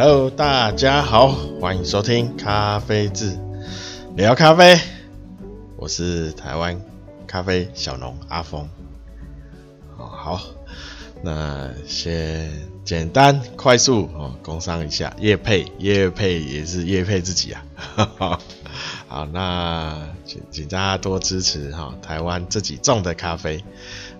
[0.00, 1.26] Hello，大家好，
[1.60, 3.36] 欢迎收听咖啡志
[4.14, 4.78] 聊咖啡。
[5.76, 6.80] 我是台湾
[7.26, 8.68] 咖啡小农阿峰。
[9.96, 10.40] 哦好，
[11.20, 12.48] 那先
[12.84, 17.64] 简单快速哦，工商一下，业配业配也是业配自己啊。
[19.08, 23.64] 好，那请请大家多支持哈，台湾自己种的咖啡。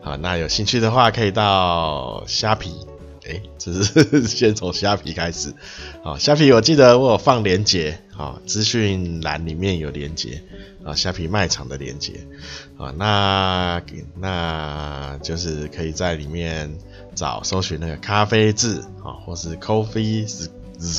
[0.02, 2.74] 好，那有兴趣的话，可以到虾皮。
[3.28, 5.52] 哎，这是先从虾皮开始。
[6.02, 10.42] 好，虾皮我记得我有放链接，好，资讯栏里面有链接，
[10.82, 12.26] 啊，虾皮卖场的链接，
[12.78, 13.82] 啊，那
[14.16, 16.74] 那就是可以在里面
[17.14, 20.50] 找搜寻那个咖啡字，啊，或是 Coffee Z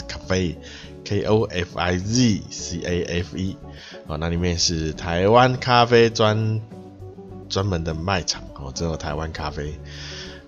[0.07, 3.57] Cafe，K O F I Z C A F E，
[4.07, 6.61] 啊，那里面是台湾咖啡专
[7.49, 9.73] 专门的卖场，哦，只有台湾咖啡。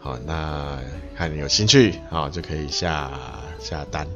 [0.04, 0.80] 好，那
[1.16, 3.12] 看你有兴趣，好就可以下
[3.60, 4.08] 下单。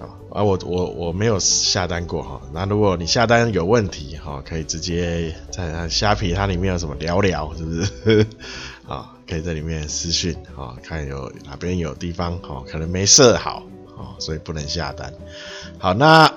[0.00, 2.40] 好，啊我我我没有下单过哈。
[2.52, 8.26] 那如果你下单有问题哈，可以直接在虾皮，它里面有什么聊聊，是不是？
[8.88, 13.62] 啊，可以在里面私讯啊，看有哪边有地方哈，可能没设好
[13.96, 15.14] 啊，所以不能下单。
[15.78, 16.32] 好，那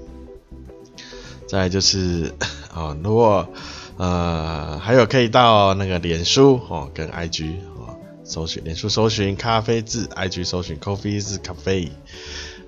[1.46, 2.32] 再就是
[2.72, 3.46] 啊，如果
[4.00, 11.90] 呃，还有可以到那个脸书哦，跟 IG 哦，搜寻脸书搜寻咖啡字，IG 搜寻 Coffee 字 Cafe，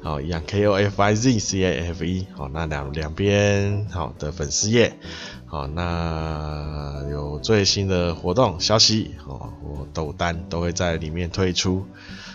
[0.02, 4.98] 好一样 K O F I Z C A F E，好那两两边好的粉丝页，
[5.46, 11.86] 好那有最新的活动消息哦，我豆单都会在里面推出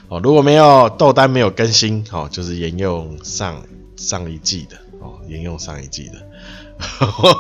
[0.10, 3.62] 哦，如果没有豆单没有更新哦，就是沿用上
[3.96, 6.28] 上一季的哦，沿用上一季的。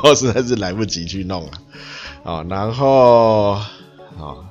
[0.03, 1.51] 我 实在是来不及去弄了，
[2.23, 3.59] 哦，然后，
[4.17, 4.45] 哦，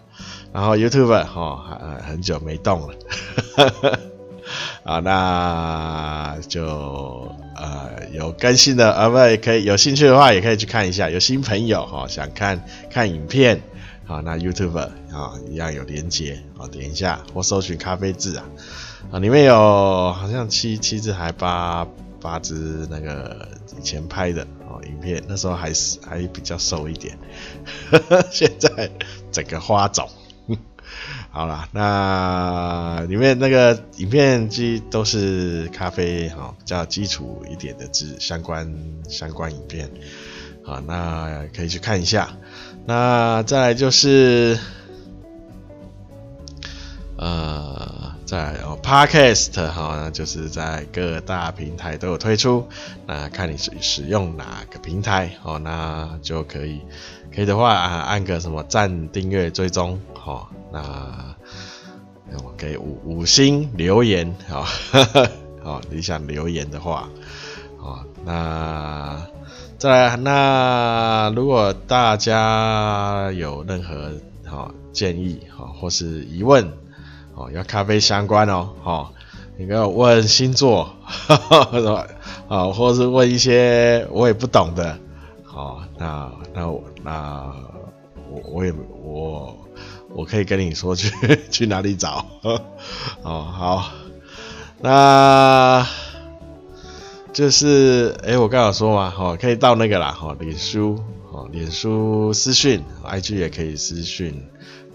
[0.53, 2.95] 然后 YouTube 哦，还很久没动了，
[4.85, 6.65] 啊，那就
[7.57, 13.61] 呃有更新的啊，不也可以有兴趣的话也可以去看一下，有新朋友哈想看看影片，
[14.07, 18.45] 好，那 YouTube 啊一样有连结，哦，点一下或搜寻咖啡字啊，
[19.11, 21.87] 啊里面有好像七七只还八
[22.21, 23.49] 八只那个
[23.79, 24.47] 以前拍的。
[24.87, 27.19] 影片那时候还是还比较瘦一点，
[28.31, 28.91] 现在
[29.31, 30.09] 整个花肿。
[31.31, 38.73] 好了，那里面那个影片机都是咖啡哈，比较基础一点的字相关
[39.09, 39.91] 相关影片，
[40.65, 42.37] 好，那可以去看一下。
[42.87, 44.59] 那再来就是，
[47.19, 48.06] 呃。
[48.27, 52.67] 在哦，Podcast 哈，就是在各大平台都有推出。
[53.07, 56.81] 那看你使使用哪个平台哦，那就可以
[57.33, 60.51] 可以的话啊，按个什么赞、订阅、追踪好。
[60.73, 61.37] 那
[62.43, 64.67] 我给五五星留言好，
[65.63, 67.09] 好， 你想留言的话，
[67.79, 69.25] 好，那
[69.79, 74.11] 再来，那如果大家有任何
[74.45, 76.73] 好建议好或是疑问。
[77.37, 79.09] 哦，要咖啡相关哦，哦，
[79.59, 82.07] 你给我问星座，哈哈，
[82.49, 84.99] 啊，或者是问一些我也不懂的，
[85.45, 87.53] 好，那那我那
[88.31, 89.55] 我我也我
[90.15, 91.13] 我可以跟你说去
[91.53, 92.25] 去哪里找，
[93.23, 93.91] 哦，好，
[94.81, 95.87] 那
[97.35, 100.99] 就是哎，我刚刚说嘛，哦，可以到那个啦，哦，脸书，
[101.31, 104.43] 哦，脸书私讯，IG 也可以私讯。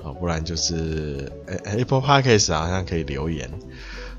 [0.03, 3.49] 啊，不然就是诶 Apple Podcast 好像可以留言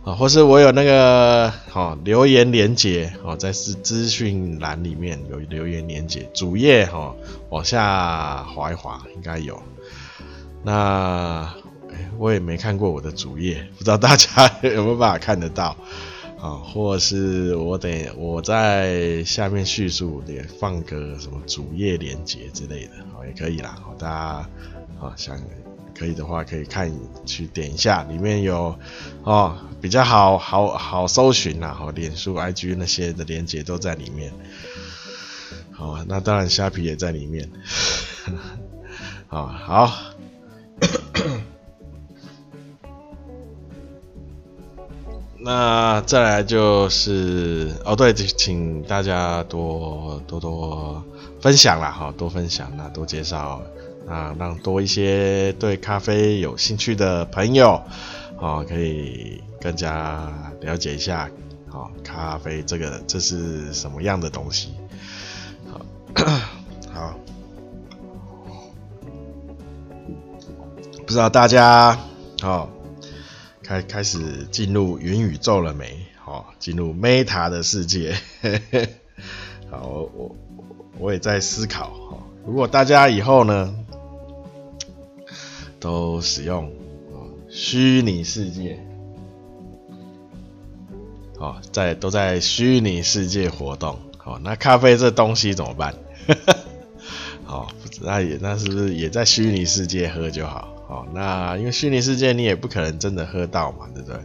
[0.05, 7.15] 啊，或是我有那个好留言连接哦，在资资讯栏里面有留言连接，主页哈
[7.51, 9.63] 往下滑一滑应该有。
[10.65, 11.53] 那
[12.19, 14.29] 我也没看过我的主页，不知道大家
[14.63, 15.77] 有没有办法看得到
[16.41, 16.51] 啊？
[16.51, 23.77] 或是我等我在下面叙述也放个什么主页连接之类的，好也可以啦。
[23.83, 24.49] 好，大家
[24.99, 25.37] 好想。
[25.95, 26.93] 可以的话，可以看
[27.25, 28.77] 去点一下，里面有
[29.25, 34.33] 哦比较好好好搜寻呐，好，脸书、IG 那些的链接都在里面。
[35.73, 37.51] 好，那当然虾皮也在里面。
[39.27, 39.93] 好 好，
[45.41, 51.03] 那再来就是哦，对，请大家多多多
[51.41, 53.61] 分享啦，好，多分享，那多介绍。
[54.09, 57.83] 啊，让多一些对咖啡有兴趣的朋友，
[58.39, 61.31] 哦，可以更加了解一下，
[61.71, 64.75] 哦，咖啡这个这是什么样的东西？
[65.71, 65.81] 好，
[66.93, 67.15] 好，
[71.07, 71.99] 不知道大家，
[72.43, 72.69] 哦，
[73.63, 76.05] 开开始进入元宇宙了没？
[76.19, 78.15] 好，进入 Meta 的世界。
[79.71, 80.37] 好，我
[80.99, 83.73] 我也在思考，哦如果大家以后呢，
[85.83, 86.73] 都使用
[87.49, 88.79] 虚拟世界，
[91.37, 95.93] 好，在都在虚拟世界活动，好，那咖啡这东西怎么办？
[97.45, 100.73] 好， 那也那是不是也在虚拟世界喝就好？
[100.87, 104.21] 好，那因为虚拟世界你也不可能真的喝到嘛，对不对？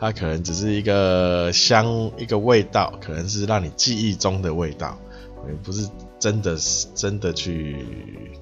[0.00, 4.98] 它可能只是一个香，一个味道，可能是让你记忆中的味道，
[5.46, 7.76] 也不是真的是真的去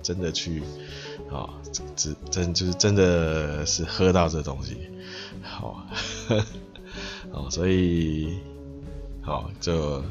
[0.02, 0.62] 真的去
[1.30, 1.48] 啊，
[1.94, 4.76] 真真就是真的是喝到这东西，
[5.42, 5.86] 好，
[7.32, 8.38] 哦，所以
[9.22, 10.02] 好就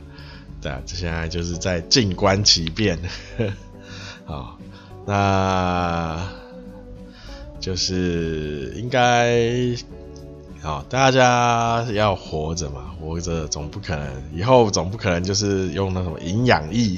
[0.62, 3.00] 对啊，这现在就是在静观其变，
[4.26, 4.58] 好，
[5.06, 6.28] 那
[7.60, 9.76] 就是应该。
[10.62, 16.98] 好，大家要活着嘛，活着总不可能，以后总不可能就是用那什么营养液，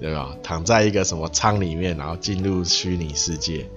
[0.00, 0.36] 对吧？
[0.42, 3.68] 躺在一个什么舱里面，然后进入虚拟世界，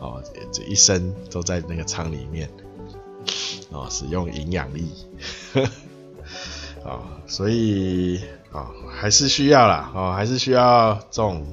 [0.00, 0.22] 哦，
[0.52, 2.48] 这一生都在那个舱里面，
[3.70, 4.84] 哦，使用营养液，
[6.84, 8.20] 啊，所以
[8.52, 11.46] 啊，还是需要啦，哦，还是需要这种，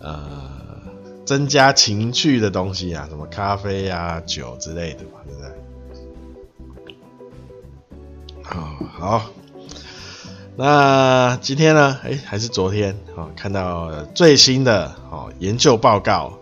[0.00, 0.60] 呃。
[1.24, 5.48] 增加情趣的东西啊，什么咖啡啊、酒之类的嘛，对不对？
[8.42, 9.30] 好，好，
[10.54, 11.98] 那今天呢？
[12.04, 16.32] 哎，还是昨天哦，看到最新的哦研究报告。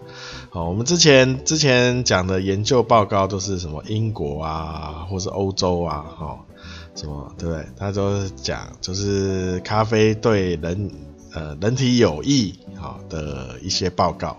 [0.51, 6.39] 哦，我们之前之前讲的研究报告都是什么英国啊，或是欧洲啊，哦，
[6.97, 7.65] 什么对不对？
[7.79, 10.91] 他都是讲就是咖啡对人
[11.33, 14.37] 呃人体有益好的一些报告。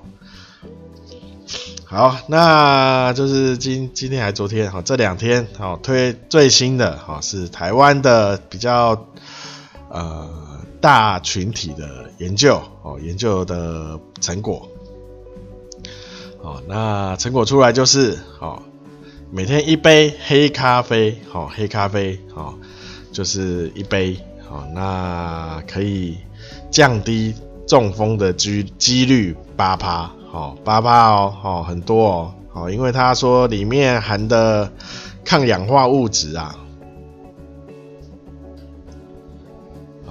[1.85, 9.07] 好，那就是今今天还昨天哈，这两天好推最新的哈是台湾的比较
[9.91, 10.29] 呃
[10.79, 14.67] 大群体的研究哦，研究的成果
[16.41, 18.61] 哦，那成果出来就是哦，
[19.31, 22.55] 每天一杯黑咖啡，哦黑咖啡哦
[23.11, 24.17] 就是一杯
[24.49, 26.17] 哦，那可以
[26.71, 27.35] 降低
[27.67, 30.09] 中风的机几率八趴。
[30.33, 34.71] 哦，八趴哦，哦，很多哦，哦，因为他说里面含的
[35.25, 36.55] 抗氧化物质啊，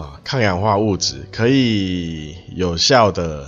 [0.01, 3.47] 啊，抗氧化物质可以有效的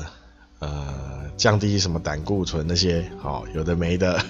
[0.59, 4.23] 呃降低什么胆固醇那些，好，有的没的，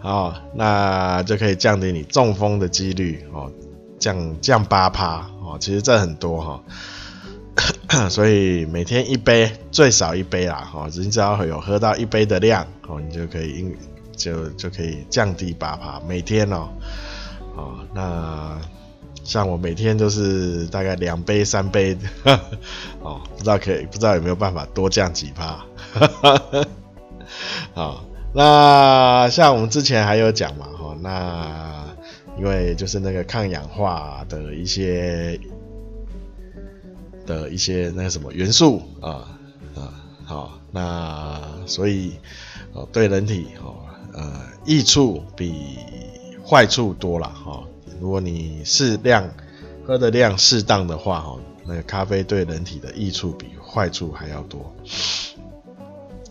[0.00, 3.52] 好， 那就可以降低你中风的几率，哦，
[3.98, 6.62] 降降八趴，哦，其实这很多哈。
[8.08, 13.76] 所以每天一杯，最少一杯啦，哈，你只要有喝到一杯的量，哦，你就可以，
[14.16, 16.00] 就就可以降低八趴。
[16.08, 16.70] 每天哦，
[17.54, 18.58] 哦，那
[19.24, 21.96] 像我每天都是大概两杯三杯，
[23.02, 25.64] 哦，不知道可以，不知道有没有办法多降几趴，
[27.74, 28.04] 好，
[28.34, 31.84] 那像我们之前还有讲嘛，哈，那
[32.38, 35.38] 因为就是那个抗氧化的一些。
[37.24, 39.38] 的一些那个什么元素啊
[39.76, 39.94] 啊
[40.26, 42.14] 好，那所以
[42.72, 43.76] 哦对人体哦
[44.12, 45.78] 呃益处比
[46.44, 47.62] 坏处多了哈。
[48.02, 49.30] 如果你适量
[49.86, 54.74] 喝的量适当的话哈，那个咖啡对人体的益处比坏处还要多。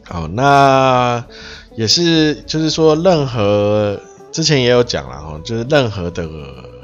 [0.04, 1.24] 好，那
[1.78, 3.98] 也是就是说任何
[4.34, 6.30] 之前也有讲了哈，就是任何的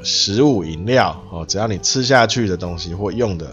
[0.02, 3.46] 食物饮料哦，只要你吃下去的东西或用的。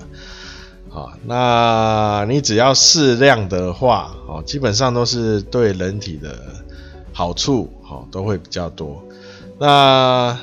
[0.90, 6.34] 啊，那你只要适量的话，哦，基本上都是对人体的
[7.12, 9.04] 好处，哦，都会比较多。
[9.60, 10.38] 那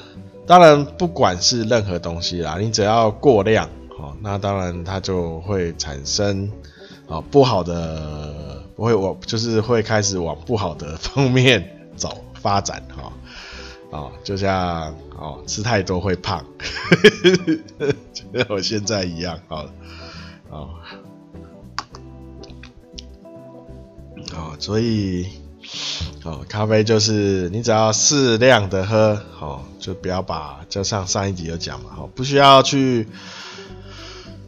[0.47, 3.69] 当然，不管是任何东西啦，你只要过量，
[3.99, 6.51] 哦，那当然它就会产生，
[7.07, 13.13] 哦，不好的，不会往，就是会开始往不好的方面走发展，哈，
[13.91, 16.45] 哦，就像哦，吃太多会胖，
[18.13, 19.67] 就像我现在一样，好。
[20.51, 20.69] 哦，
[24.35, 25.27] 哦，所以，
[26.25, 33.09] 哦，咖啡就是你只要适量的喝，哦，就不要把，就像上一集有讲嘛，哦，不需要去，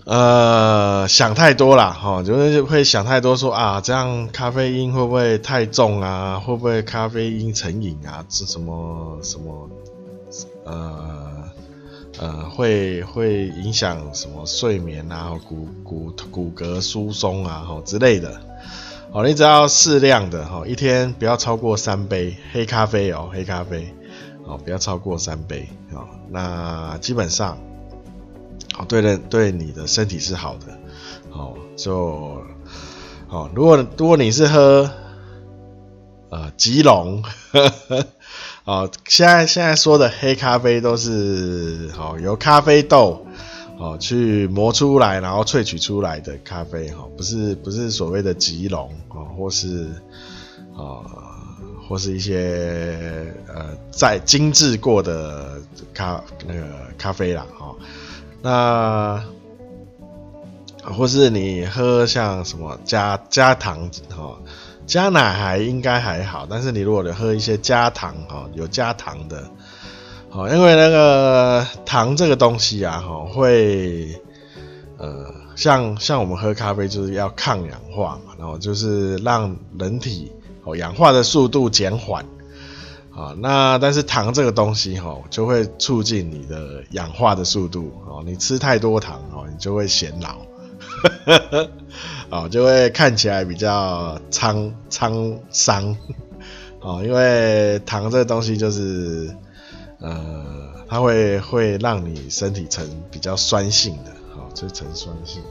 [0.04, 6.38] 呃，想太多啦，哦，就是会想太多说，啊，这样咖啡因会不会太重啊？
[6.38, 8.25] 会不会咖啡因成瘾啊？
[8.28, 9.71] 这什么什么，
[10.64, 11.35] 呃。
[12.16, 18.40] 呃，会会影响什么睡眠啊，骨骨骨骼疏松啊，吼之类的，
[19.14, 23.94] 哦，你只要适量的哈，一天不要超过三杯黑咖啡哦，黑咖啡
[24.44, 26.04] 哦，不要超过三杯哦。
[26.30, 27.56] 那基本上，
[28.76, 30.76] 哦，对的，对你的身体是好的
[31.30, 31.54] 哦。
[31.76, 32.42] 就
[33.30, 34.90] 哦，如果如果你是喝
[36.30, 37.23] 呃吉隆，
[38.66, 43.25] 哦，现在现在说的黑咖啡都是哦由咖啡豆。
[43.76, 49.88] 哦，去磨出来，然后萃取出来的咖啡，哈，不是不是所谓的吉隆，哦，或是
[50.76, 51.02] 啊，
[51.88, 55.61] 或是一些呃，再精致过的
[55.93, 56.62] 咖那个
[56.97, 57.75] 咖啡啦，哈，
[58.40, 59.25] 那
[60.83, 64.38] 或是你喝像什么加加糖，哈，
[64.87, 69.50] 加奶还应该还好，但是你如果喝一些加糖，哈，有加糖的。
[70.37, 74.21] 哦，因为那个糖这个东西啊，哈，会
[74.99, 80.33] 呃，像像我们喝咖啡就是要抗氧化嘛，然后就是让人体
[80.64, 82.26] 哦氧化的速度减缓，
[83.14, 90.38] 啊，那但是糖这个东西哈，就会促进你的氧化的速度，哦，你吃太多糖哦，你就会显老，
[92.29, 95.97] 哦，就会看起来比较沧沧桑，
[96.81, 99.33] 哦，因为糖这个东西就是。
[100.04, 105.42] 呃，它会会让你身体呈比较酸性的，好，就呈酸性。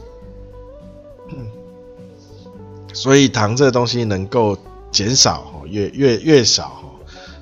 [2.93, 4.55] 所以糖这个东西能够
[4.91, 6.83] 减少，越越越少，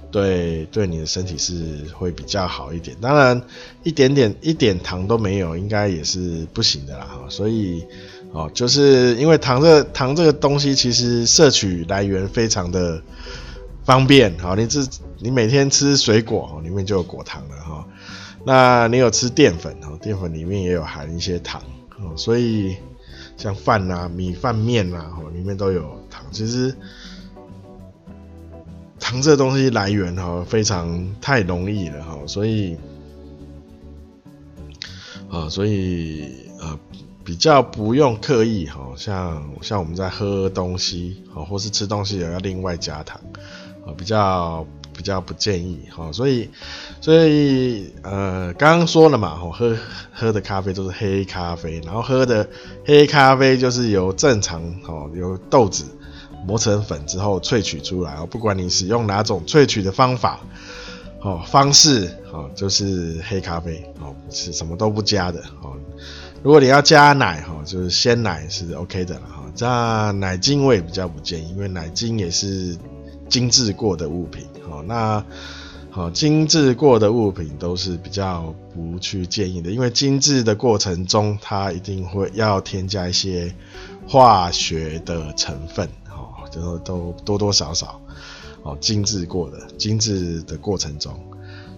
[0.09, 2.95] 对对你的身体是会比较好一点。
[3.01, 3.41] 当然，
[3.83, 7.07] 一点点一点糖都没有，应该也是不行的啦。
[7.27, 7.85] 所以，
[8.31, 13.01] 哦，就是因为糖这糖这个东西，其实摄取来源非常的。
[13.83, 14.79] 方便，好，你这
[15.23, 17.87] 你每天吃水果，里面就有果糖了哈。
[18.43, 21.61] 那你有吃淀粉，哈，淀粉里面也有含一些糖，
[22.15, 22.75] 所以
[23.37, 26.25] 像饭啊、米饭、面啊，里面都有糖。
[26.31, 26.75] 其实
[28.99, 32.75] 糖这东西来源哈非常太容易了哈，所以
[35.29, 36.79] 啊，所以呃
[37.23, 43.21] 比较不用刻意哈，像像我们在喝东西啊或是吃东西也要另外加糖。
[43.85, 46.49] 啊，比较比较不建议哈，所以
[46.99, 49.75] 所以呃，刚刚说了嘛，喝
[50.13, 52.47] 喝的咖啡都是黑咖啡，然后喝的
[52.85, 55.85] 黑咖啡就是由正常哦，由豆子
[56.45, 60.39] 磨成粉之后萃取出来哦，不管你使用哪种萃取的方法
[61.21, 65.73] 哦方式哦，就是黑咖啡哦，是什么都不加的哦。
[66.43, 72.77] 如果你要加奶哈，就是鲜奶是 OK 的了哈，加奶精我也比较不建议，因为奶精也是。
[73.31, 75.23] 精致过的物品，好，那
[75.89, 83.55] 好，精致过的物品都是比较不去建议的，因为精致的过程中，它一定会要添加一些
[84.05, 88.01] 化学的成分，好，就都多多少少，
[88.63, 91.17] 哦，精致过的，精致的过程中，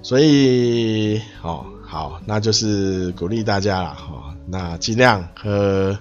[0.02, 5.98] 所以，哦，好，那就是鼓励大家啦，哈，那尽量喝，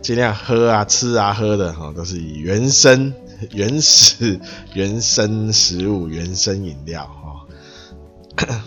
[0.00, 3.12] 尽量喝啊，吃啊，喝的，哈，都是以原生。
[3.50, 4.38] 原始
[4.74, 8.64] 原生食物、原生饮料，哈，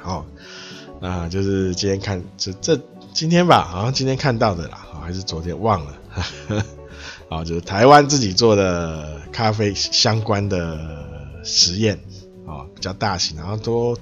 [0.00, 0.26] 好，
[1.00, 2.80] 那就是今天看这这
[3.12, 6.64] 今天吧，好像今天看到的啦，还是昨天忘了，
[7.28, 11.04] 啊，就是台湾自己做的咖啡相关的
[11.44, 11.98] 实验，
[12.46, 13.98] 啊，比较大型，然后多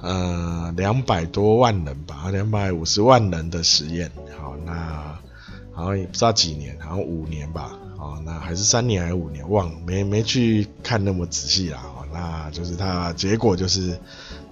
[0.00, 5.18] 呃两百多万人吧，两百五十万人的实验，好，那
[5.72, 7.78] 好像也不知道几年，好像五年吧。
[7.98, 11.82] 哦，那还是三年还是五年，忘了，没没去看那么仔细啦。
[11.84, 13.98] 哦，那就是他结果就是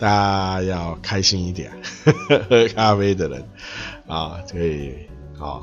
[0.00, 1.70] 大家要开心一点，
[2.50, 3.48] 喝咖啡的人
[4.08, 4.94] 啊，可以
[5.38, 5.62] 啊，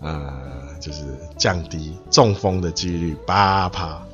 [0.00, 1.04] 呃，就是
[1.38, 4.04] 降低中风的几率八趴。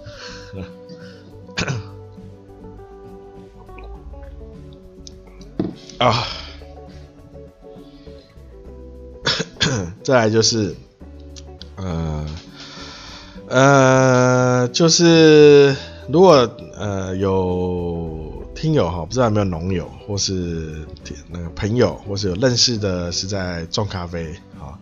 [5.98, 6.26] 啊，
[10.04, 10.76] 再来就是，
[11.76, 12.11] 呃。
[13.52, 15.76] 呃，就是
[16.08, 20.86] 如果呃有听友哈，不知道有没有农友或是
[21.30, 24.80] 那个朋友，或是有认识的是在种咖啡啊，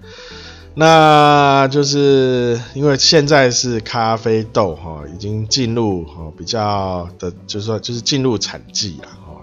[0.75, 9.43] 那就是因为现在是咖啡豆哈，已经进入哈比较的，就是说就是进入产季了哈，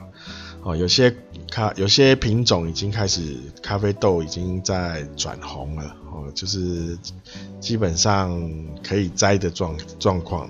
[0.63, 1.13] 哦有些
[1.51, 6.31] 咖有些品种已经开始咖啡豆已经在转红了哦。
[6.35, 6.97] 就是
[7.59, 8.39] 基本上
[8.87, 10.49] 可以摘的状状况。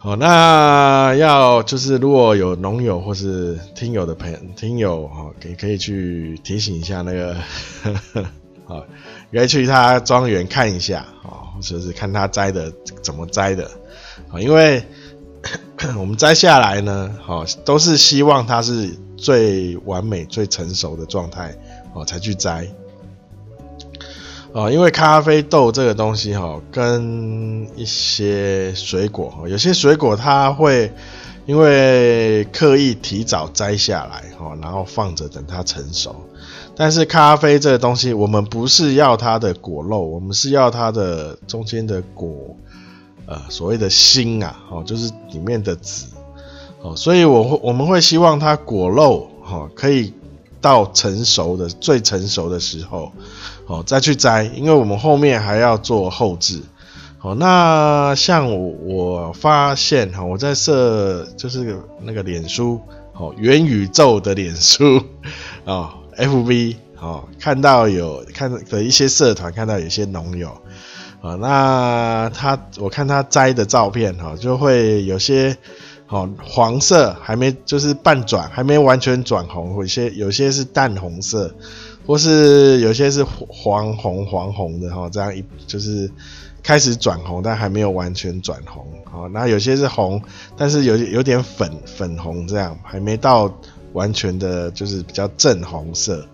[0.00, 7.36] 好，那要就是如果有农友或是听友的朋友听友哈，可以可以去提醒一下那个
[8.66, 8.86] 哦，
[9.32, 13.68] 可以去他庄园看一下哦，就是看他摘的怎么摘的
[14.30, 14.84] 啊，因为
[15.98, 21.54] 我们摘下来呢，哦，都是希望它是最完美、最成熟的状态
[21.92, 22.66] 哦才去摘
[24.52, 30.92] 哦，因为咖啡豆这个东西哈，跟一些水果，有些水果它会。
[31.48, 36.14] 因为刻意提早摘下来哦，然后放着等它成熟。
[36.76, 42.54] 但是咖啡这个东西，我们不是要它的果肉，我们是要它的中间的果，
[43.24, 46.08] 呃，所谓的芯啊，哦，就是里面的籽，
[46.80, 50.12] 哦，所以我会我们会希望它果肉，哈，可以
[50.60, 53.12] 到成熟的最成熟的时候，
[53.66, 56.62] 哦，再去摘，因为我们后面还要做后置。
[57.20, 62.80] 哦，那像我我发现哈，我在设就是那个脸书，
[63.12, 65.02] 哦，元宇宙的脸书
[65.64, 70.50] 哦，FB 哦，看到有看的一些社团，看到有些农友，
[71.20, 75.56] 啊，那他我看他摘的照片哈，就会有些
[76.08, 81.54] 哦黄色还没就是半转，还没完全转红，有些有些是淡红色，
[82.06, 86.10] 或是有些是黄红黄红的哈，这样一就是。
[86.60, 88.84] 开始转红，但还没有完全转红。
[89.04, 90.20] 好，那有些是红，
[90.54, 93.50] 但是有有点粉粉红，这样还没到
[93.94, 96.26] 完全的，就是比较正红色。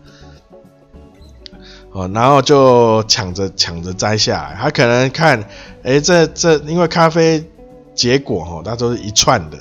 [1.93, 4.57] 哦，然后就抢着抢着摘下来。
[4.59, 5.41] 他可能看，
[5.85, 7.45] 哎、欸，这这因为咖啡
[7.95, 9.59] 结果哈，它都是一串的，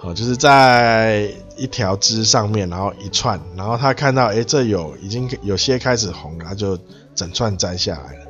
[0.00, 6.78] 哦，就是在一条枝上面，然后一串，然后他看到，哎、这有已经有些开始红，他就
[7.14, 8.26] 整串摘下来了。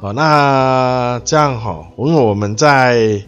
[0.00, 3.22] 好，那这样哈，因为我们在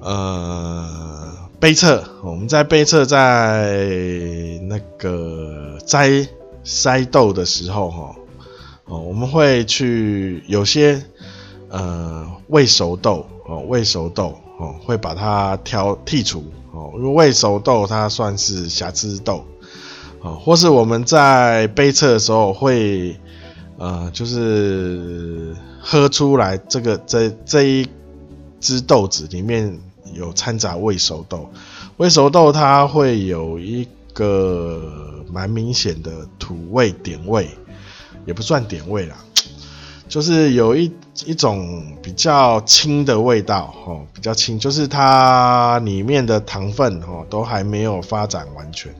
[0.00, 3.74] 呃杯测，我们在杯测在
[4.68, 6.26] 那个摘
[6.64, 8.14] 筛豆的时候哈，
[8.84, 11.02] 哦，我们会去有些
[11.68, 19.44] 呃未熟豆哦，未熟豆哦，会把它挑剔除哦，因为未熟豆它算是瑕疵豆
[20.20, 23.18] 哦，或是我们在杯测的时候会
[23.78, 25.56] 呃就是。
[25.82, 27.88] 喝出来，这个这这一
[28.60, 29.80] 支豆子里面
[30.12, 31.48] 有掺杂未熟豆，
[31.96, 37.48] 未熟豆它会有一个蛮明显的土味点味，
[38.26, 39.16] 也不算点味啦，
[40.10, 40.92] 就是有一
[41.24, 48.94] 一种比较轻的味道，哦，比较轻，就是它里面的糖分哦都还没有发展完全，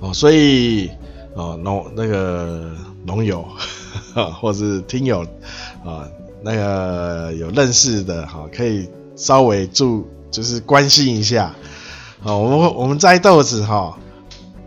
[0.00, 0.90] 哦，所以
[1.34, 2.70] 哦农那个
[3.06, 3.42] 农友。
[4.40, 5.20] 或是听友
[5.84, 6.06] 啊，
[6.42, 11.54] 那个有认识的哈，可以稍微注就是关心一下
[12.24, 12.34] 啊。
[12.34, 13.96] 我们我们摘豆子哈，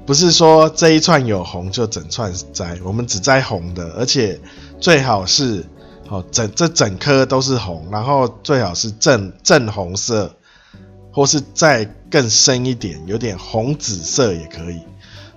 [0.05, 4.39] 不是说这一串有红就整串摘，我们只摘红的，而且
[4.79, 5.65] 最好是
[6.09, 10.35] 哦整这整颗都是红，然后最好是正正红色，
[11.11, 14.81] 或是再更深一点，有点红紫色也可以。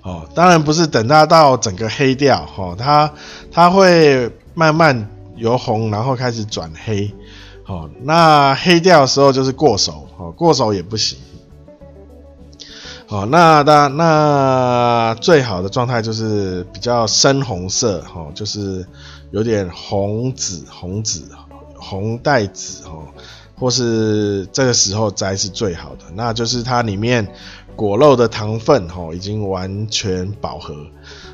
[0.03, 3.13] 哦，当然不是等它到整个黑掉，哦，它
[3.51, 7.13] 它会慢慢由红，然后开始转黑，
[7.67, 11.19] 哦，那黑掉的时候就是过熟，哦，过熟也不行，
[13.09, 18.87] 哦，那那那最好的状态就是比较深红色，哦，就是
[19.31, 21.23] 有点红紫红紫
[21.77, 23.07] 红带紫，哦，
[23.59, 27.27] 或是这个时候摘是最好的，那就是它里面。
[27.77, 30.75] 果肉的糖分哈已经完全饱和，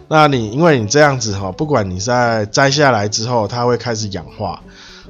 [0.09, 4.61] 那你因为你这样子哈，不管你在摘下来之后，它会开始氧化，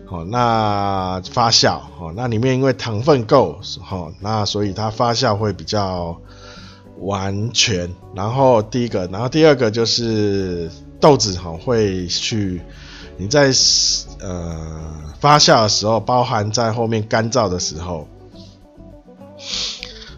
[0.04, 3.58] 好，那发酵，好，那里面因为糖分够，
[3.90, 6.18] 哦，那所以它发酵会比较
[7.02, 7.90] 完全。
[8.14, 12.60] 然后第一个，然后第二个就是豆子哈会去
[13.16, 13.52] 你在
[14.20, 18.08] 呃发酵的时候，包含在后面干燥的时候。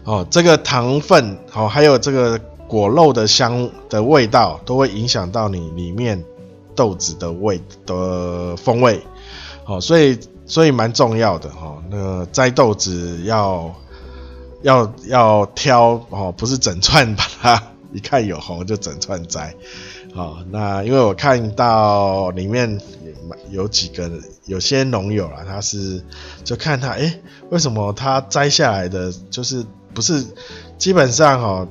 [0.03, 6.23] 哦，这个糖分，哦，还有这个果肉的香的味道，都会影响到你里面
[6.75, 9.01] 豆子的味的风味，
[9.65, 11.81] 哦，所以所以蛮重要的哈。
[11.89, 13.73] 那摘豆子要
[14.65, 19.55] 要要挑哦，不是整串把它一看有红就整串摘，
[20.13, 22.81] 哦，那因为我看到里面
[23.51, 24.11] 有几个
[24.45, 26.03] 有些农友啊，他是
[26.43, 29.65] 就看他，诶，为什么他摘下来的就是。
[29.95, 30.25] 不是，
[30.77, 31.67] 基本上哈，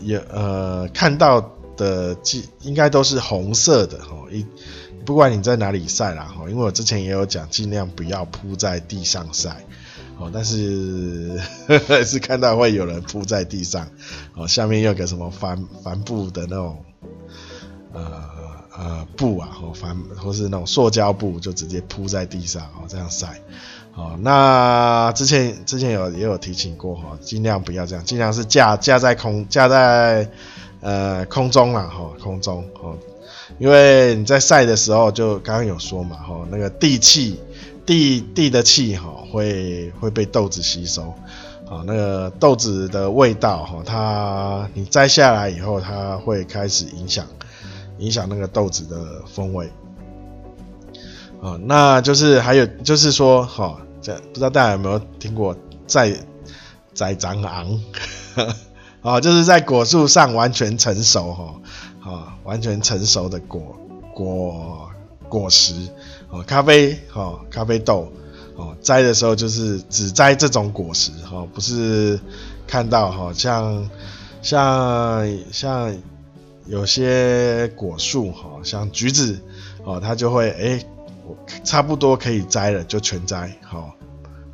[0.00, 4.46] 也呃看到的基应该都是红色的哈，一
[5.04, 9.64] 不管你在哪里晒啦哦，因为我之前也有讲，尽量不要铺在地上晒
[10.18, 13.86] 哦，但是呵呵 是看到会有人铺在地上
[14.34, 16.82] 哦，下面有个什么帆帆布的那种
[17.92, 18.22] 呃
[18.78, 23.40] 呃布啊，或帆或是那种塑胶布，就直接铺在地上哦，这样晒。
[23.94, 30.30] 哦，那之前之前有也有提醒过哈，尽量不要这样，尽量是架架在空架在
[30.80, 32.98] 呃空中啦哈，空中哦，
[33.58, 37.40] 因为你在晒的时候就刚刚有说嘛哈，那个地气
[37.86, 41.14] 地地的气哈会会被豆子吸收，
[41.70, 47.24] 啊那个豆子的味道哈，它你摘下来以后，它会开始影响
[47.98, 49.70] 影响那个豆子的风味，
[51.40, 53.78] 啊那就是还有就是说哈。
[54.02, 56.16] 这不知道大家有没有听过在
[56.94, 57.80] 在长昂，
[59.00, 61.54] 哦， 就是在果树上完全成熟哈，
[62.08, 63.74] 啊，完全成熟的果
[64.14, 64.85] 果
[65.28, 65.74] 果实，
[66.30, 68.12] 哦，咖啡，哦，咖啡豆，
[68.56, 72.18] 哦，摘的时候就是只摘这种果实，哈，不是
[72.66, 73.88] 看到哈，像
[74.42, 75.96] 像像
[76.66, 79.38] 有些果树，哈，像橘子，
[79.84, 80.84] 哦，它就会，哎，
[81.64, 83.92] 差不多可以摘了，就全摘，哈。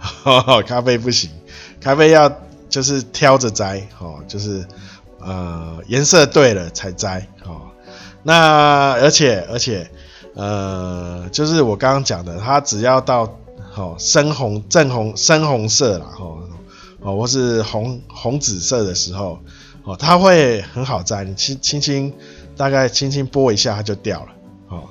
[0.67, 1.31] 咖啡不行，
[1.81, 2.29] 咖啡要
[2.69, 4.67] 就是挑着摘，哦，就是
[5.21, 7.71] 呃颜色对了才摘，哦，
[8.25, 9.89] 那而且而且
[10.35, 13.29] 呃就是我刚刚讲的，它只要到
[13.77, 16.39] 哦深红正红深红色啦，哦
[17.01, 19.39] 哦或是红红紫色的时候，
[19.85, 22.13] 哦它会很好摘，你轻轻轻
[22.57, 24.29] 大概轻轻拨一下它就掉了，
[24.69, 24.83] 哦，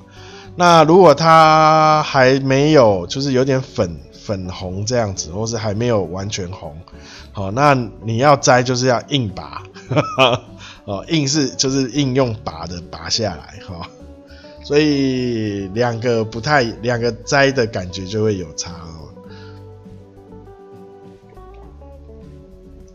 [0.56, 3.98] 那如果它还没有就是有点粉。
[4.24, 6.78] 粉红这样子，或是还没有完全红，
[7.34, 7.74] 哦，那
[8.04, 9.64] 你要摘就是要硬拔，
[10.86, 13.84] 哦，硬是就是硬用拔的拔下来，哈，
[14.62, 19.08] 所以两个不太，两个摘的感觉就会有差哦。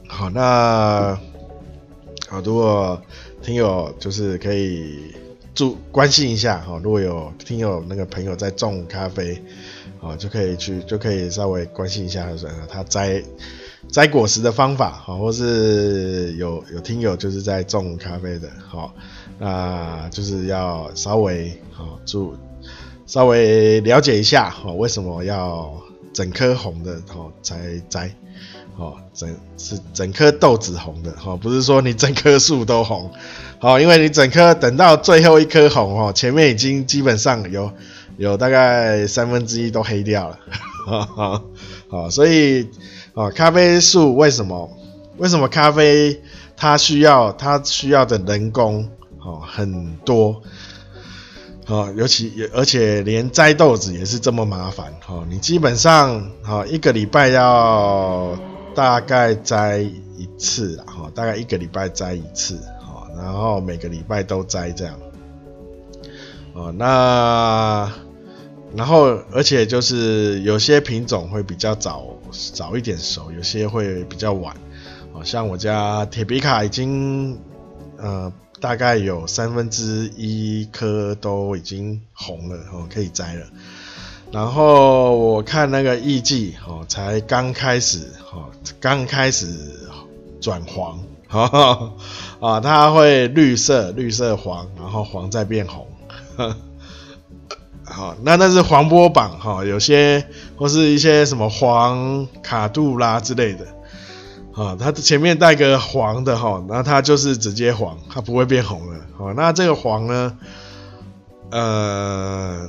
[0.07, 1.19] 好，那
[2.29, 3.01] 好，如果
[3.41, 5.13] 听友就是可以
[5.53, 9.41] 注关心一下哈，如果有听友那个朋友在种咖啡。
[9.99, 12.29] 哦，就可以去，就可以稍微关心一下，
[12.69, 13.23] 他摘
[13.89, 18.93] 摘果实的方法，好，或是有有听友就是在种咖啡的，好，
[19.39, 22.35] 那就是要稍微好注，
[23.05, 25.73] 稍微了解一下，哦，为什么要
[26.13, 28.11] 整颗红的，哦才摘，
[28.77, 33.11] 哦，整是整颗豆子红的，哦，不是说你整棵树都红，
[33.59, 37.71] 好，因为你整颗等到最后一颗红，哦，前面已经基本上有。
[38.17, 40.39] 有大概三分之一都黑掉了，
[40.87, 41.43] 哈哈
[41.87, 42.67] 好，所以
[43.13, 44.67] 啊，咖啡树为什么？
[45.17, 46.19] 为什么咖啡
[46.55, 48.89] 它需要它需要的人工
[49.27, 50.41] 哦很多，
[51.67, 58.39] 哦，尤其也而且连摘豆子也是这么麻烦，哦，你基本上哦一个礼拜要
[58.73, 64.97] 大概摘一次，哈，大概一个礼拜摘一次，哦，然后每个礼拜都摘这样，
[66.53, 67.91] 哦，那。
[68.75, 72.05] 然后，而且就是有些品种会比较早
[72.53, 74.53] 早一点熟，有些会比较晚。
[75.13, 77.39] 哦，像我家铁皮卡已经，
[77.97, 83.45] 呃，大概有三分之一颗都已经红了，哦，可以摘了。
[84.31, 87.99] 然后我看那个艺伎，哦，才刚开始，
[88.33, 89.47] 哦，刚开始
[90.41, 91.93] 转黄，哦，
[92.39, 95.87] 啊，它会绿色，绿色黄，然后黄再变红。
[96.35, 96.55] 呵
[97.85, 103.65] 好，那那是黄波榜哈，有些或是一些什么黄卡杜拉之类的，
[104.57, 108.99] 啊，它前面带个黄的哈，那它就是直接黄，它不会变红了。
[109.15, 110.35] 好，那这个黄呢，
[111.51, 112.67] 呃，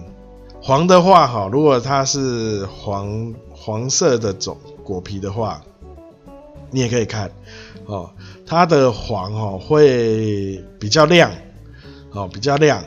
[0.60, 5.62] 黄的话哈，如果它是黄黄色的种果皮的话，
[6.70, 7.30] 你也可以看，
[7.86, 8.10] 哦，
[8.44, 11.32] 它的黄哦会比较亮，
[12.12, 12.84] 哦比较亮，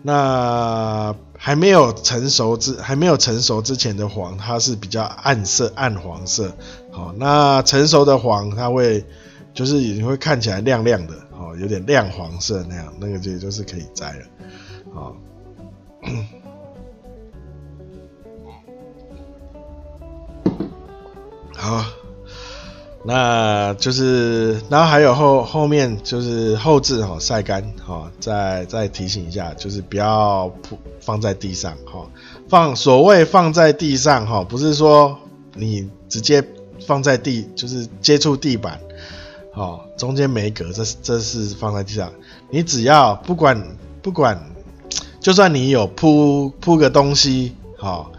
[0.00, 1.12] 那。
[1.36, 6.56] 还没有成熟之还没有成熟之前的黄，它是比较暗色暗黄色。
[6.94, 9.04] 好，那成熟的黄，它会
[9.52, 14.24] 就是你会看起来亮亮的，哦，有点亮黄色那样，那个就就是可以摘了。
[14.94, 15.16] 好，
[21.56, 21.84] 好。
[23.06, 32.08] 那就是，然后还有后后面就是后置哈晒干哈，再再提醒一下，就是不要铺放在地上哈，
[32.48, 35.18] 放所谓放在地上哈，不是说
[35.52, 36.42] 你直接
[36.86, 38.80] 放在地，就是接触地板，
[39.54, 42.12] 哦，中间没隔，这是这是放在地上，
[42.50, 44.40] 你只要不管不管，
[45.20, 48.12] 就算你有铺铺个东西好，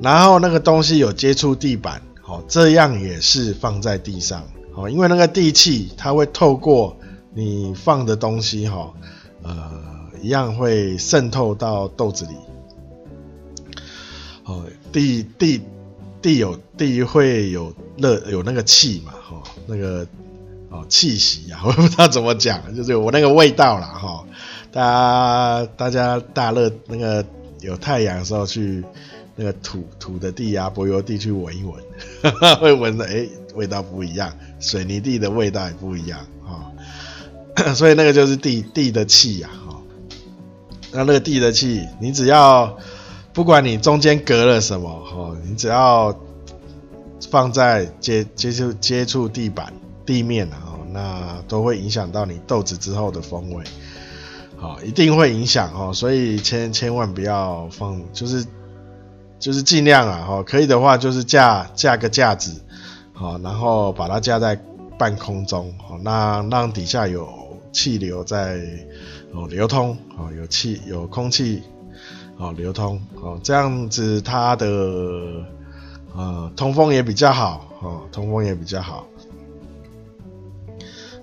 [0.00, 2.00] 然后那个东西有接触地板。
[2.30, 6.94] 哦，这样也是放在地上，哦，因为那个地气它会透过
[7.32, 8.92] 你放的东西，哈，
[9.42, 9.72] 呃
[10.20, 12.32] 一样会渗透到豆子里。
[14.44, 15.62] 哦，地地
[16.20, 20.06] 地有地会有热有那个气嘛，哈，那个
[20.70, 23.86] 哦气息啊， 我不知道怎么讲，就是有那个味道啦。
[23.86, 24.24] 哈。
[24.70, 27.24] 大家大家大热那个
[27.60, 28.84] 有太阳的时候去
[29.34, 31.82] 那个土土的地啊，柏油地去闻一闻，
[32.60, 39.80] 会闻的哎味道不一样，水泥地的味道也不一样啊、 所以那个就是地地的气呀，哈、
[40.92, 42.76] 那那个地的气，你只要。
[43.38, 46.12] 不管你中间隔了什么，哈，你只要
[47.30, 49.72] 放在接接触接触地板
[50.04, 53.62] 地面啊，那都会影响到你豆子之后的风味，
[54.56, 58.44] 好，一定会影响哦，所以千千万不要放，就是
[59.38, 62.60] 就是尽量啊，哈，可以的话就是架架个架子，
[63.12, 64.60] 好，然后把它架在
[64.98, 67.28] 半空中，好，那让底下有
[67.70, 68.60] 气流在
[69.32, 71.62] 哦流通，哦有气有空气。
[72.38, 74.66] 哦，流通哦，这样子它的
[76.14, 79.08] 呃通风也比较好哦，通风也比较好。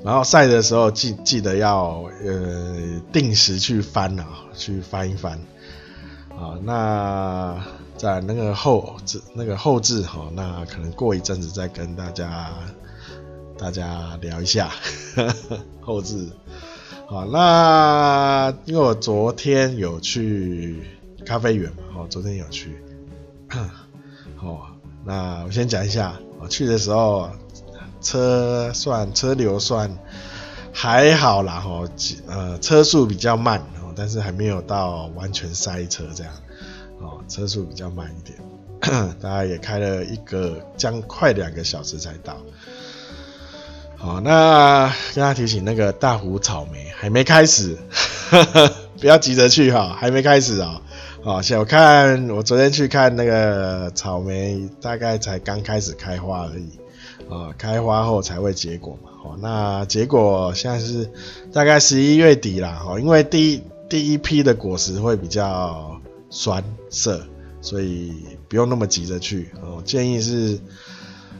[0.03, 5.39] 然后晒的时候记记得要呃定时去翻啊，去翻一翻
[6.31, 6.59] 啊。
[6.63, 7.63] 那
[7.95, 12.51] 在那个后置那个后置哈，那可能过一阵子再跟大家
[13.57, 14.69] 大家聊一下
[15.15, 16.27] 呵呵后置。
[17.07, 20.83] 好，那因为我昨天有去。
[21.25, 22.77] 咖啡园嘛，哦，昨天有去，
[24.39, 24.61] 哦，
[25.03, 27.29] 那我先讲一下，我去的时候
[27.99, 29.91] 车算车流算
[30.71, 31.89] 还好啦，哦，
[32.27, 36.33] 呃，车速比较慢，哦，但是还没有到完全塞车这样，
[37.01, 38.37] 哦，车速比较慢一点，
[39.19, 42.37] 大概也开了一个将快两个小时才到，
[43.97, 47.77] 好，那跟大家提醒，那个大湖草莓还没开始，
[48.99, 50.81] 不要急着去哈，还没开始啊
[51.25, 51.37] 啊。
[51.37, 56.69] 哦，小看我昨天去看那个草莓，大概才刚开始开花而已，
[57.29, 59.09] 啊，开花后才会结果嘛。
[59.23, 61.09] 哦，那结果现在是
[61.51, 62.85] 大概十一月底啦。
[62.87, 67.25] 哦，因为第一第一批的果实会比较酸涩，
[67.59, 68.13] 所以
[68.47, 69.49] 不用那么急着去。
[69.63, 70.59] 哦，建议是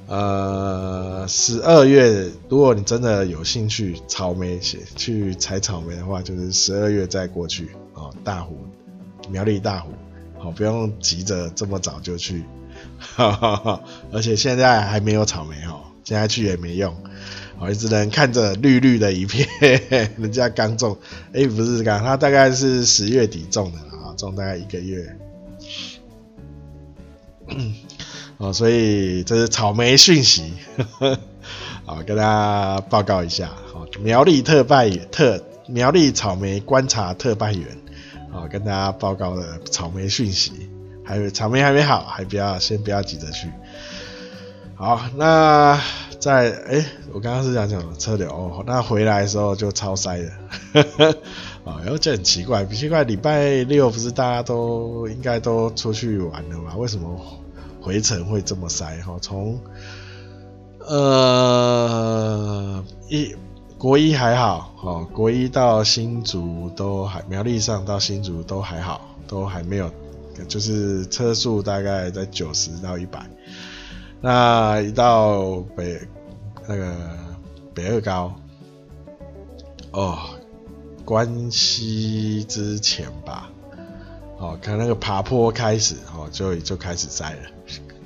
[0.08, 7.70] 呃十二月，如果你真的有兴趣草莓去采草莓的话，就是十二月再过去。
[7.94, 8.58] 哦，大湖。
[9.30, 9.90] 苗栗大湖，
[10.38, 12.44] 好，不用急着这么早就去，
[13.00, 16.96] 哈哈哈，而且现在还没有草莓哦，现在去也没用，
[17.60, 19.48] 我只能看着绿绿的一片，
[20.18, 20.98] 人家刚种，
[21.34, 25.18] 哎、不是刚，他大概是十月底种的啊，种大概一个月，
[28.38, 30.54] 哦，所以这是草莓讯息，
[31.86, 37.85] 好，跟大家报告一下，好，苗栗特派员特苗栗草莓观察特派员。
[38.36, 40.70] 好，跟大家报告的草莓讯息，
[41.06, 43.50] 还有草莓还没好，还不要先不要急着去。
[44.76, 45.82] 好，那
[46.20, 50.30] 在哎、我刚刚是讲讲车流哦，那回来的时候就超塞的，
[51.64, 56.76] 啊， 然后就很奇怪，奇怪，礼拜六不是大家都应该都出去玩了吗？
[56.76, 57.18] 为什么
[57.80, 59.02] 回程会这么塞？
[59.02, 59.58] 哈，从
[60.80, 63.34] 呃一。
[63.86, 69.92] 国一还好，哦，国一到新竹都还，苗栗上到新竹都还好，都还没有，
[70.48, 73.24] 就是车速大概在九十到一百。
[74.22, 76.02] 那一到北
[76.68, 76.96] 那个
[77.76, 78.34] 北二高，
[79.92, 80.18] 哦，
[81.06, 83.52] 关西之前吧，
[84.40, 87.40] 哦，看那个爬坡开始，哦，就就开始塞了。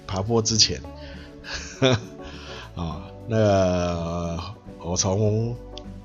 [0.06, 0.82] 爬坡之前，
[1.80, 2.00] 啊、
[2.76, 4.40] 哦，那个。
[4.82, 5.54] 我从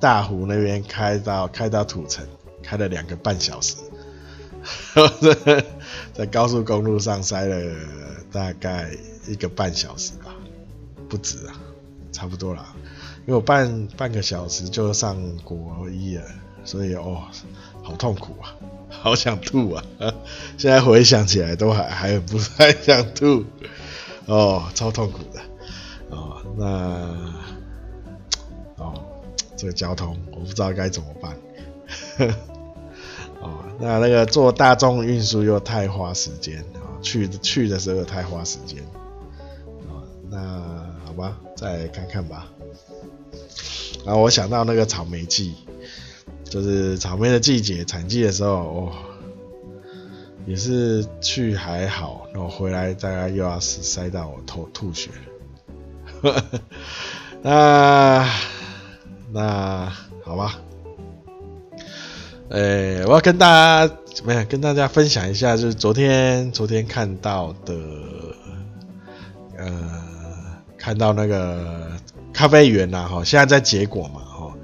[0.04, 2.26] 大湖那边开到开到土城，
[2.62, 3.76] 开了两个半小时，
[6.12, 7.74] 在高速公路上塞了
[8.30, 8.90] 大概
[9.26, 10.34] 一个半小时吧，
[11.08, 11.54] 不止啊，
[12.12, 12.74] 差不多啦，
[13.20, 16.24] 因为我半半个小时就上国一了，
[16.66, 17.22] 所以哦，
[17.82, 18.52] 好痛苦啊，
[18.92, 19.82] 好想吐啊，
[20.58, 23.42] 现在回想起来都还还很不太想吐，
[24.26, 25.40] 哦，超痛苦的，
[26.10, 27.42] 哦，那。
[29.56, 31.36] 这个交通我不知道该怎么办，
[33.40, 38.82] 哦，那那个坐大众运输又太花时间啊，去去的时候又太花时间，
[39.88, 40.38] 啊，那
[41.04, 42.48] 好吧，再看看吧。
[44.04, 45.54] 然后我想到那个草莓季，
[46.44, 48.92] 就是草莓的季节，产季的时候，哦，
[50.46, 55.10] 也是去还好，然后回来大概又要塞到我吐吐血，
[57.42, 58.28] 那。
[59.34, 59.92] 那
[60.22, 60.60] 好吧，
[62.50, 63.92] 呃、我要跟大家
[64.24, 67.74] 没有跟大家分享一下，就是昨天昨天看到的，
[69.58, 69.92] 呃，
[70.78, 71.90] 看到那个
[72.32, 74.54] 咖啡园呐，哈，现在在结果嘛，哈，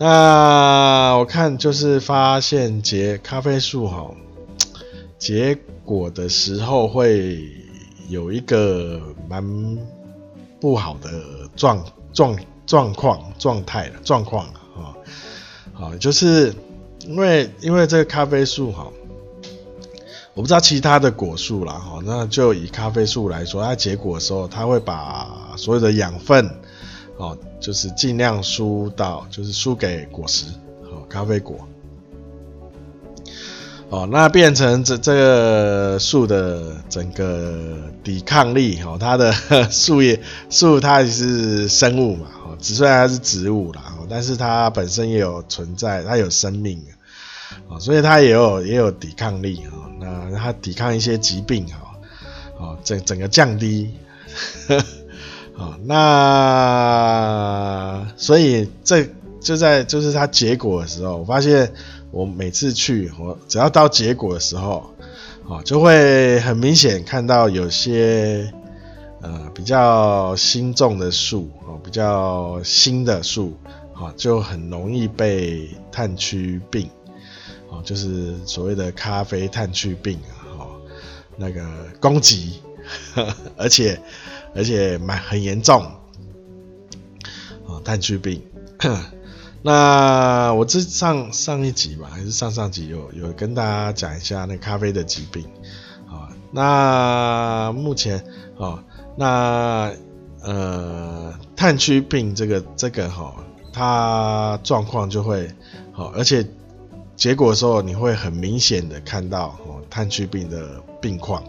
[0.00, 4.10] 那我看就是发现结咖啡树哈，
[5.16, 7.40] 结果的时候会
[8.08, 9.44] 有一个蛮
[10.60, 11.08] 不好的
[11.54, 12.36] 状状
[12.66, 14.46] 状况状态的状况
[14.76, 14.94] 啊，
[15.78, 16.54] 啊，就是。
[17.04, 18.86] 因为因为这个咖啡树哈，
[20.34, 26.48] 我不知道其他的果树啦哈，那就以咖啡树来说，它结果的时候，它会把所有的养分
[27.16, 30.46] 哦，就是尽量输到，就是输给果实
[30.84, 31.58] 哦，咖啡果
[33.88, 39.32] 哦，那变成这这个树的整个抵抗力哦，它的
[39.72, 40.20] 树叶
[40.50, 43.94] 树它也是生物嘛，哦，虽然它是植物啦。
[44.10, 46.84] 但是它本身也有存在，它有生命
[47.70, 49.72] 啊，所以它也有也有抵抗力啊。
[49.98, 51.96] 那它抵抗一些疾病啊，
[52.60, 53.94] 啊，整整个降低，
[55.56, 59.08] 啊，那所以这
[59.40, 61.72] 就在就是它结果的时候，我发现
[62.10, 64.92] 我每次去，我只要到结果的时候，
[65.48, 68.52] 啊，就会很明显看到有些
[69.22, 73.56] 呃比较新种的树，哦，比较新的树
[73.94, 74.12] 哦。
[74.16, 76.90] 就很容易被炭疽病，
[77.68, 80.80] 哦，就是所谓的咖啡炭疽病啊，哦，
[81.36, 81.64] 那个
[82.00, 82.60] 攻击，
[83.56, 83.98] 而且
[84.54, 85.86] 而且蛮很严重，
[87.64, 88.42] 哦，炭疽病。
[89.64, 95.44] 那我这上上一集吧，还是上上集有有跟大家讲一下那咖啡的疾病，
[96.08, 98.24] 啊，那目前
[98.56, 98.82] 哦，
[99.16, 99.92] 那
[100.40, 103.34] 呃炭疽病这个这个哈。
[103.74, 105.50] 它状况就会
[105.92, 106.46] 好，而且
[107.16, 111.42] 结果的时候你会很明显的看到哦，炭疽病的病况。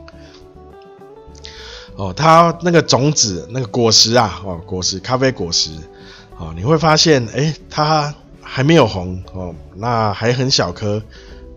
[1.95, 5.71] 哦，它那个种子、那个果实啊，哦，果实咖啡果实，
[6.38, 11.01] 哦，你会发现，哎，它还没有红哦，那还很小颗，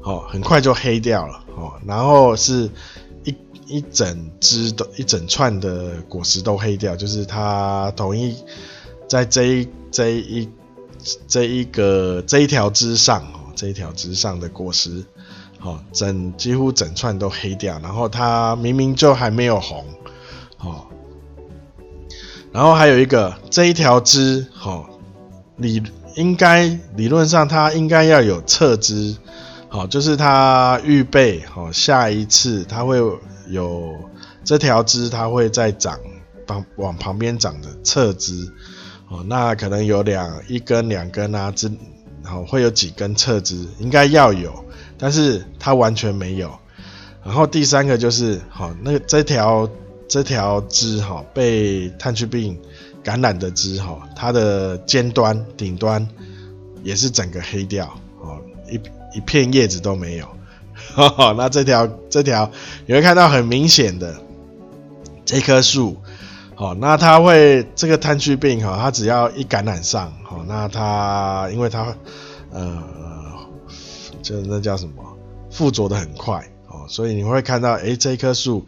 [0.03, 2.69] 哦，很快就黑掉了哦，然后是
[3.67, 8.37] 一整只的一整串的果实都黑掉，就是它同一
[9.09, 10.49] 在这一这一。
[11.29, 15.05] 这一个这一条枝上哦，这一条枝上的果实，
[15.61, 19.85] 哦，整几乎整串都黑掉，然后它明明就还没有红，
[20.59, 20.87] 哦，
[22.51, 24.87] 然后还有一个这一条枝，哦，
[25.59, 25.81] 理
[26.17, 29.17] 应该理论上它应该要有侧枝，
[29.69, 32.99] 好，就是它预备好下一次它会
[33.49, 33.95] 有
[34.45, 35.99] 这条枝，它会再长，
[36.49, 38.53] 往往旁边长的侧枝。
[39.09, 41.71] 哦，那可能有两一根两根啊，这，
[42.25, 44.65] 然后会有几根侧枝，应该要有，
[44.99, 46.53] 但是它完全没有。
[47.25, 49.69] 然后第三个就是，好，那这条
[50.09, 52.61] 这条枝哈，被炭疽病
[53.03, 56.09] 感染的枝哈，它的尖端顶端
[56.83, 57.87] 也是整个黑掉，
[58.21, 58.75] 哦，一
[59.17, 60.36] 一片叶子都没有。
[61.37, 62.51] 那这条这条
[62.87, 64.15] 你会看到很明显的
[65.25, 65.97] 这棵树。
[66.59, 71.95] 好，那它会这个炭疽病哈，它只要一感染上，好，那它因为它
[72.51, 72.83] 呃，
[74.23, 75.05] 就那叫什么，
[75.51, 78.65] 附着的很快，哦，所以你会看到，哎，这棵树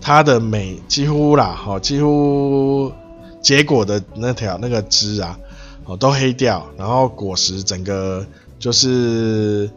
[0.00, 2.90] 它的每几乎啦，哈，几乎
[3.42, 5.38] 结果的那条那个枝啊，
[5.84, 8.24] 哦，都黑掉，然后果实整个
[8.58, 9.70] 就是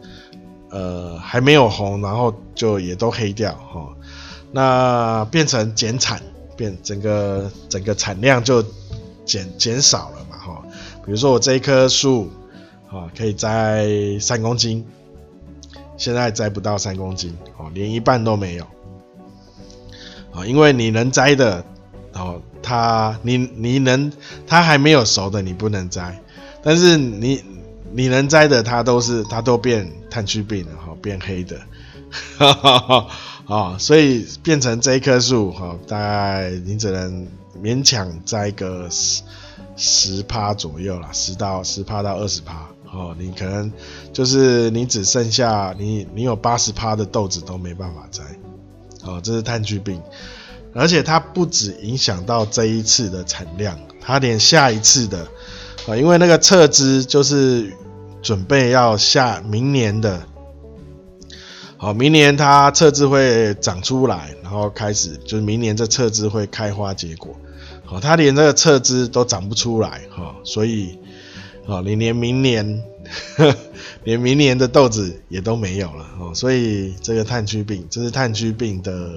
[0.76, 3.88] 呃还没有红，然后就也都黑掉，哈，
[4.52, 6.20] 那变成减产。
[6.56, 8.64] 变整个整个产量就
[9.26, 10.62] 减减少了嘛，哈，
[11.04, 12.30] 比如说我这一棵树，
[12.88, 13.86] 啊，可以摘
[14.18, 14.82] 三公斤，
[15.98, 18.64] 现在摘不到三公斤，哦，连一半都没有，
[20.32, 21.62] 啊，因为你能摘的，
[22.14, 24.10] 哦，它你你能
[24.46, 26.18] 它还没有熟的你不能摘，
[26.62, 27.44] 但是你
[27.96, 31.58] 你能摘的它都是它都变炭疽病了，哈，变黑的，
[32.36, 33.06] 哈哈哈。
[33.46, 37.28] 啊、所以变成这一棵树，哈、哦，大概你只能
[37.62, 39.22] 勉强摘个十
[39.76, 43.72] 十趴左右啦，十到十趴到二十趴，哦，你可能
[44.12, 48.24] 就是你只剩下你你有八十趴的豆子都没办法摘，
[49.04, 50.02] 哦，这是炭疽病，
[50.74, 55.24] 而且它不止影响到这一次的产量，它连下一次的，
[55.86, 57.72] 啊、因为那个侧枝就是
[58.26, 60.20] 准备要下明年的。
[61.76, 67.36] 好，明年它侧枝会长出来，然后开始就是明年这侧枝会开花结果。
[67.84, 70.98] 好，它连这个侧枝都长不出来，哈，所以，
[71.68, 72.82] 好，你连明年
[73.36, 73.54] 呵，
[74.02, 76.34] 连明年的豆子也都没有了哦。
[76.34, 79.08] 所以这个炭疽病，这是炭疽病的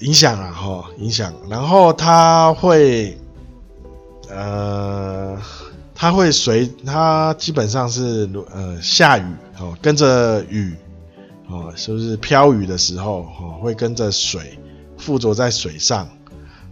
[0.00, 1.32] 影响啊，哈，影响。
[1.48, 3.16] 然后它会，
[4.28, 5.40] 呃，
[6.02, 9.24] 它会随它基本上是呃下雨
[9.60, 10.74] 哦，跟着雨
[11.48, 14.58] 哦，是不是飘雨的时候哦，会跟着水
[14.98, 16.08] 附着在水上。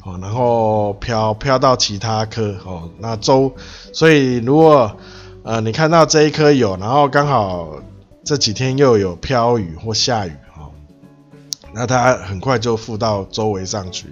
[0.05, 3.53] 哦，然后飘飘到其他棵哦，那周，
[3.93, 4.97] 所以如果
[5.45, 7.81] 呃你看到这一棵有，然后刚好
[8.25, 10.73] 这几天又有飘雨或下雨哦，
[11.73, 14.09] 那它很快就附到周围上去，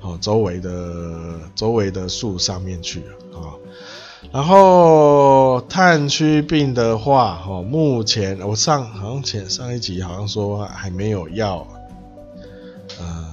[0.00, 3.58] 哦，周围的周围的树上面去了哦。
[4.34, 11.64] 然后炭疽病的话，哦，目前我上好像前上一集好像说还没有药，
[12.98, 13.24] 呃。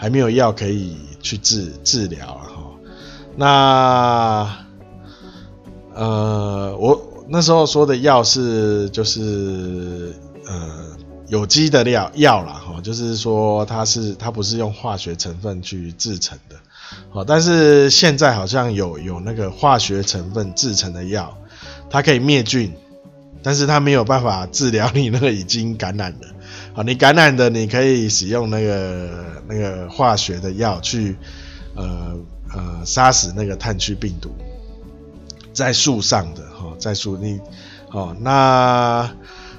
[0.00, 2.70] 还没有药可以去治治疗了哈。
[3.34, 4.48] 那
[5.92, 10.14] 呃，我那时候说的药是就是
[10.46, 10.86] 呃
[11.26, 16.54] 有机的料药啦哈，就是说它是它不是用化学成分去制成的。
[17.10, 21.36] 好，但是现在好像有有那个化学成分制成的药，
[21.90, 22.72] 它可以灭菌，
[23.42, 26.26] 但是它没有办法治疗你那个已经感染的。
[26.72, 31.16] 好，你感染的，你可以使用那个那个化学的药去，
[31.74, 32.16] 呃
[32.54, 34.30] 呃，杀死那个炭疽病毒，
[35.52, 37.40] 在树上的哈，在树你，
[37.90, 39.10] 哦，那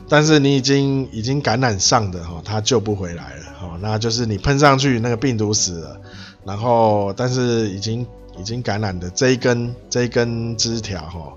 [0.09, 6.01] 但是你已经已经感染上的哈，它救不回来了，好，那就是你喷上去那个病毒死了，
[6.43, 8.05] 然后但是已经
[8.37, 11.33] 已经感染的这一根这一根枝条哈，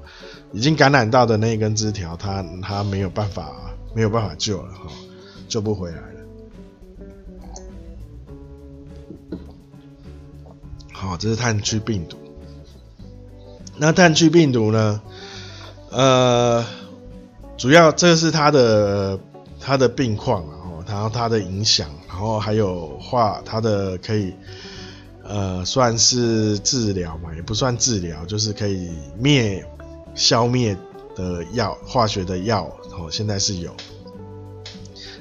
[0.53, 3.53] 已经感染到的那一根枝条，它它没有办法
[3.95, 4.91] 没有办法救了哈。
[5.49, 6.07] 救不回来了。
[10.91, 12.17] 好，这是炭疽病毒。
[13.77, 15.03] 那炭疽病毒呢？
[15.91, 16.65] 呃，
[17.57, 19.19] 主要这是它的
[19.61, 24.35] 它的病况啊，然后它的影响，然后还有化它的可以
[25.23, 29.65] 呃算是治疗嘛，也不算治疗，就是可以灭
[30.15, 30.77] 消灭
[31.15, 32.65] 的药，化学的药
[32.99, 33.71] 哦，现在是有。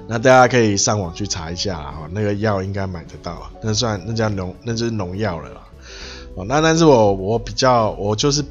[0.08, 5.62] 那大家可以上网去查一下啊，那个药应该买得到，那算那叫农，那就是农药了啦。
[6.36, 8.44] 哦，那但是我我比较我就是，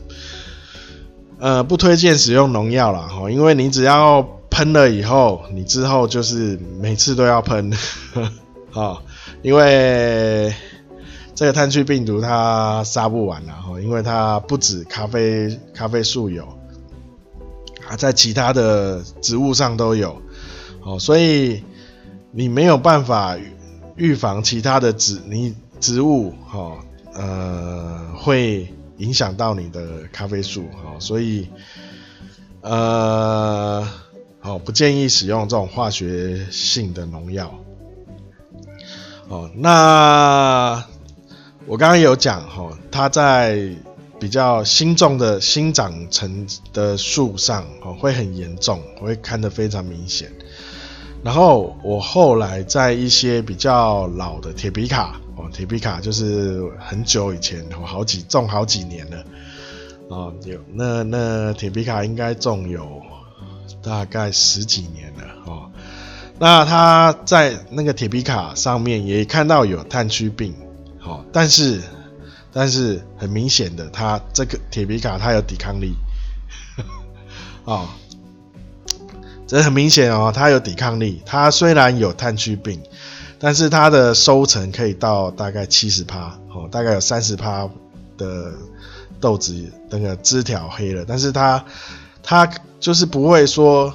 [1.40, 7.72] 呃，不推荐使用农药了哈，因为你只要喷了以后，你之后就是每次都要喷，
[8.70, 9.02] 好，
[9.42, 10.54] 因为
[11.34, 16.44] 这个炭疽病毒它杀不完了哈，因为它不止咖啡咖啡树有，
[17.88, 20.20] 啊，在其他的植物上都有。
[20.82, 21.62] 哦，所以
[22.32, 23.36] 你没有办法
[23.96, 26.72] 预防其他的植你植物，哈，
[27.14, 28.66] 呃，会
[29.00, 31.48] 影响到你的咖啡树，哈，所以，
[32.60, 33.88] 呃，
[34.40, 37.52] 好，不建议使用这种化学性的农药。
[39.28, 40.84] 哦，那
[41.66, 43.70] 我刚刚有讲，哈，它在
[44.18, 50.30] 比较新种的新长成的树上，哦，会很严重，会看得非常明显。
[51.24, 59.24] 然后我后来在一些比较老的铁皮卡哦，铁皮卡就是很久以前，我好几种好几年了
[60.08, 63.00] 哦，有那那铁皮卡应该种有
[63.82, 65.70] 大概十几年了哦。
[66.38, 70.54] 那他在那个铁皮卡上面也看到有炭疽病，
[70.98, 71.80] 好，但是
[72.52, 75.94] 但是很明显的，他这个铁皮卡它有抵抗力，
[77.64, 77.88] 哦。
[79.46, 81.20] 这很明显哦，它有抵抗力。
[81.26, 82.80] 它虽然有炭疽病，
[83.40, 87.68] 但是它的收成可以到大概七十趴哦，大概有三十趴
[88.18, 88.52] 的
[89.18, 91.64] 豆子那个枝条黑了，但是它
[92.22, 93.92] 它就是不会说，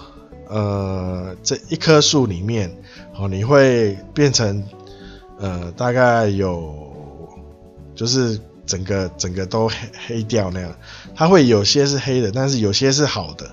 [0.50, 2.76] 呃，这一棵树里面
[3.16, 4.64] 哦，你会变成
[5.40, 6.74] 呃，大概有
[7.94, 9.76] 就是整个整个都黑
[10.08, 10.76] 黑掉那样，
[11.16, 13.46] 它会有些是黑的，但是有些是好的。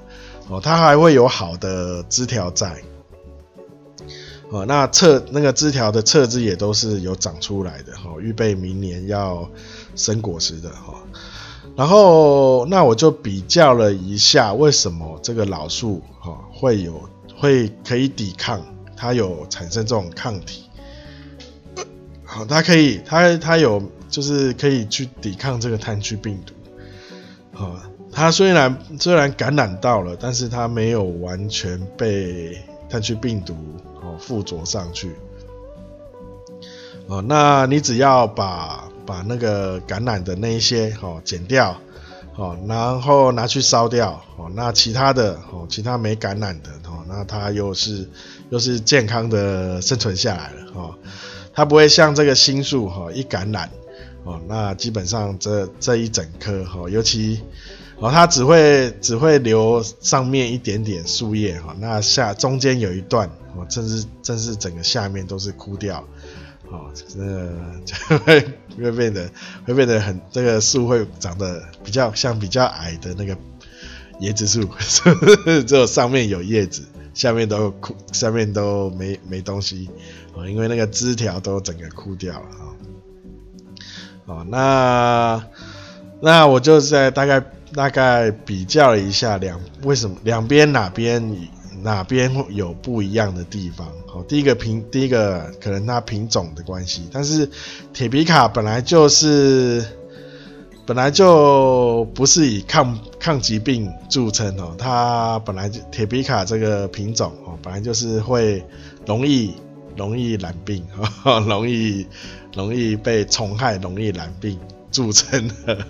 [0.49, 2.82] 哦，它还会有好的枝条在，
[4.53, 9.48] 哦，那侧那个枝条的侧枝也都是有长出来的，哦，预备明年要
[9.96, 11.03] 生果实的，哈。
[11.74, 18.61] 然后，那我就比较了一下，为什么这个老树，哈，会有会可以抵抗，
[18.94, 20.64] 它有产生这种抗体，
[22.22, 26.53] 好，它可以，它它有就是可以去抵抗这个炭疽病毒，
[27.53, 27.74] 好。
[28.14, 32.59] 它虽然虽然感染到了，但是它没有完全被
[32.93, 33.57] 炭疽病毒
[34.03, 35.16] 哦附着上去。
[37.07, 41.76] 哦，那你只要把把那个感染的那一些哦剪掉，
[42.36, 48.09] 哦，然后拿去烧掉，哦，那其他的，哦，其他没感染的，哦，那它又是
[48.51, 50.95] 又是健康的生存下来了，哦，
[51.55, 53.70] 它不会像这个新树，哈，一感染，
[54.24, 57.40] 哦，那基本上这这一整棵，哈，尤其，
[58.03, 66.05] 哦，它只会只会留上面一点点树叶，哈，那下中间有一段，哦，甚至甚至整个下面都是枯掉。
[66.68, 67.53] 哦，这个
[67.86, 68.40] 就会
[68.76, 69.30] 会变得
[69.64, 73.36] 会变得很，这个树会长得比较像比较矮的那个
[74.20, 74.68] 椰子树，
[75.64, 76.82] 只有上面有叶子，
[77.14, 79.88] 下面都枯，下面都没没东西
[80.34, 82.66] 哦，因为那个枝条都整个枯掉了啊。
[84.24, 85.44] 哦，那
[86.20, 87.44] 那我就在大概
[87.74, 91.36] 大概比较了一下两为什么两边哪边。
[91.82, 93.88] 哪边有不一样的地方？
[94.06, 97.50] 好，第一个品，第一个可能它品种的关系，但是
[97.92, 99.84] 铁皮卡本来就是
[100.86, 108.64] 本来就不是以抗抗疾病著称哦，它本来就铁皮卡这个品种哦，本来就是会
[109.04, 109.52] 容易
[109.96, 110.86] 容易染病，
[111.48, 112.06] 容易
[112.54, 114.56] 容易被虫害，容易染病
[114.92, 115.84] 著称的，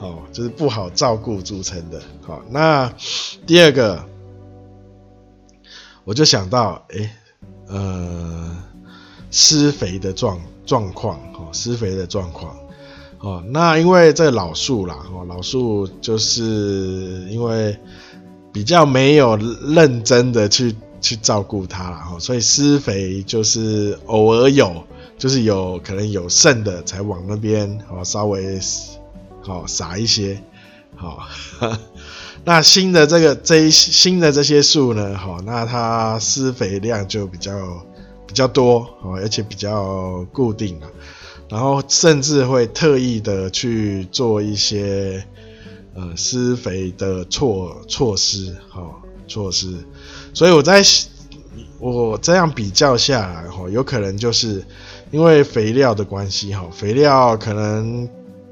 [0.00, 2.00] 哦，就是不好照顾著称的。
[2.22, 2.92] 好，那
[3.46, 4.04] 第二个。
[6.04, 7.14] 我就想到，哎、
[7.66, 8.56] 呃，
[9.30, 12.56] 施肥的状状况，哦，施肥的状况，
[13.18, 17.78] 哦，那因为这老树啦，哦，老树就是因为
[18.50, 24.82] 比较没有认真的去去照顾它啦，哦，所以施肥就是偶尔有，
[25.18, 28.58] 就是有可能有剩的才往那边，哦，稍微，
[29.48, 30.40] 哦，撒一些，
[30.94, 31.26] 好。
[32.44, 37.52] 那新的这个这一新的这些树呢，好，那它施肥量就比较
[38.26, 40.88] 比较多，哦，而且比较固定啊，
[41.50, 45.22] 然后甚至会特意的去做一些
[45.94, 49.74] 呃施肥的措措施，好措施，
[50.32, 50.80] 所以我在
[51.80, 54.64] 我这样比较下来，哈，有可能就是
[55.10, 58.08] 因为肥料的关系，哈，肥料可能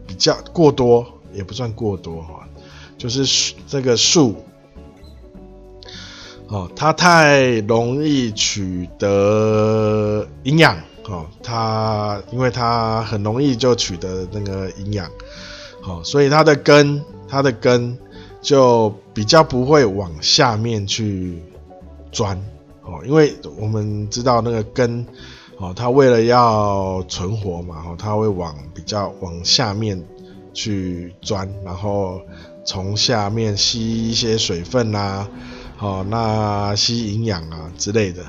[0.07, 2.49] 比较过多，也不算过多，哈。
[2.99, 4.37] 就是这个树，
[6.49, 15.11] 哦，它太容易取得营养，哦，它因为它很容易就取得那个营养，
[15.83, 17.99] 哦，所以它的根，它的根
[18.41, 21.43] 就比较不会往下面去
[22.11, 22.43] 钻，
[22.83, 25.07] 哦，因为我们知道那个根，
[25.59, 30.05] 哦，它为了要存活嘛，哦，它会往比较往下面
[30.53, 32.21] 去钻，然后。
[32.69, 35.29] 从下面吸一些水分啊，
[35.77, 38.25] 好，那吸营养啊之类的，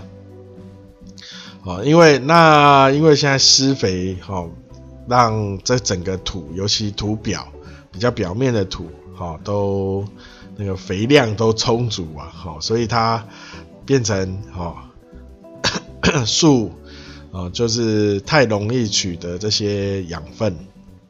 [1.61, 4.47] 好，因为那因为现在施肥，好，
[5.07, 7.47] 让这整个土，尤其土表
[7.91, 10.05] 比较表面的土，好，都
[10.55, 13.25] 那个肥量都充足啊，好，所以它
[13.87, 14.83] 变成好
[16.27, 16.71] 树，
[17.37, 20.55] 哦，就是太容易取得这些养分，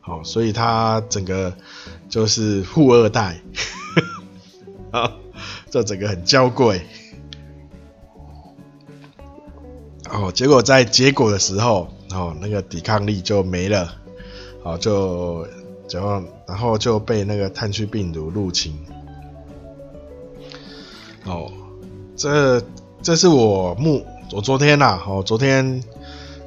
[0.01, 1.53] 好，所以它整个。
[2.09, 3.41] 就是富二代，
[4.91, 5.11] 啊，
[5.69, 6.81] 这整个很娇贵，
[10.09, 13.93] 哦，结果在结果的时候，哦，那个抵抗力就没了，
[14.63, 15.45] 哦，就，
[15.91, 18.73] 然后，然后就被那个炭疽病毒入侵，
[21.25, 21.51] 哦，
[22.15, 22.63] 这
[23.01, 25.83] 这是我目，我昨天呐、啊，哦，昨天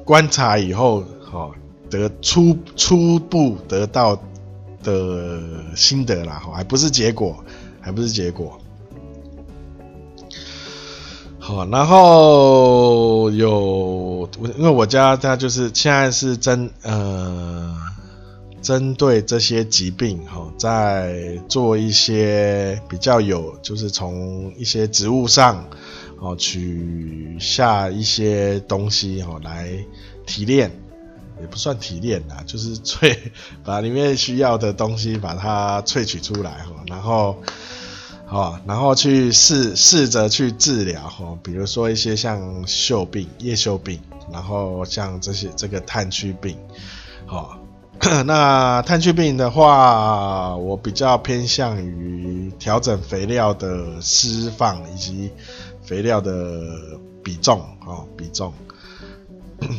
[0.05, 1.51] 观察以后，哦，
[1.89, 4.21] 得初初步得到。
[4.83, 5.39] 的
[5.75, 7.37] 心得啦，还不是结果，
[7.79, 8.59] 还不是结果。
[11.37, 14.27] 好，然后有，
[14.57, 17.77] 因为我家它就是现在是针呃
[18.59, 25.63] 针对这些疾病哈，在做一些比较有，就是从一些植物上
[26.21, 29.67] 哦取下一些东西哦来
[30.25, 30.71] 提炼。
[31.39, 33.17] 也不算提炼啦，就是萃
[33.63, 37.35] 把里面需要的东西把它萃取出来哈，然后，
[38.27, 43.99] 好，然后去试试着去治疗哈，比如说一些像锈病、叶锈病，
[44.31, 46.55] 然后像这些这个炭疽病，
[47.25, 47.57] 好，
[48.27, 55.31] 那炭疽病的话，我比较偏向于调整肥料的释放以及
[55.83, 58.53] 肥料的比重啊比重。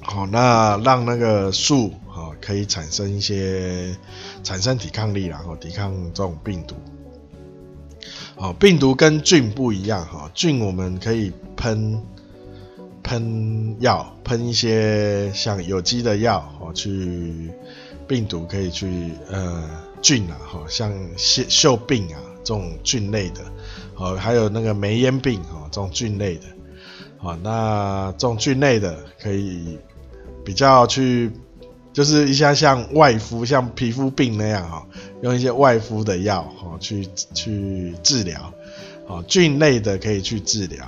[0.00, 3.96] 好，那让那个树啊可以产生一些
[4.42, 6.74] 产生抵抗力，然后抵抗这种病毒。
[8.36, 12.02] 好，病毒跟菌不一样哈，菌我们可以喷
[13.02, 17.50] 喷药，喷一些像有机的药哦，去
[18.08, 19.70] 病毒可以去呃
[20.02, 23.40] 菌啊，哈，像锈锈病啊这种菌类的，
[23.96, 26.42] 哦，还有那个霉烟病哦这种菌类的，
[27.18, 29.78] 好，那这种菌类的可以
[30.44, 31.30] 比较去，
[31.92, 34.86] 就是一下像外敷，像皮肤病那样哈，
[35.22, 38.52] 用一些外敷的药哈去去治疗，
[39.06, 40.86] 哦，菌类的可以去治疗，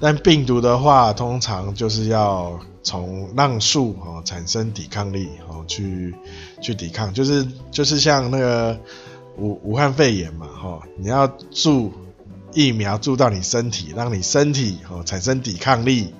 [0.00, 2.58] 但病毒的话，通常就是要。
[2.86, 6.14] 从让树哦产生抵抗力哦去
[6.60, 8.78] 去抵抗，就是就是像那个
[9.36, 11.92] 武武汉肺炎嘛哈，你要注
[12.52, 16.12] 疫苗注到你身体，让你身体哦产生抵抗力，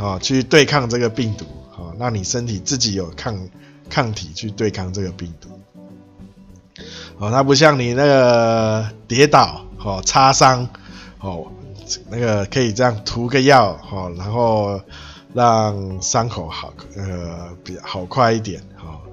[0.00, 1.44] 哦去对抗这个病毒，
[1.76, 3.48] 哦让你身体自己有抗
[3.88, 5.48] 抗体去对抗这个病毒，
[7.18, 10.68] 哦它不像你那个跌倒哦擦伤
[11.20, 11.46] 哦
[12.10, 14.80] 那个可以这样涂个药哦然后。
[15.34, 19.04] 让伤口好，呃，比较好快一点，哦，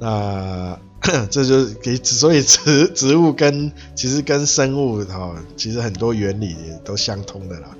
[0.00, 7.76] 那这就是给，所以植植物跟其实跟生物哈、哦，其实很多原理也都相通的啦，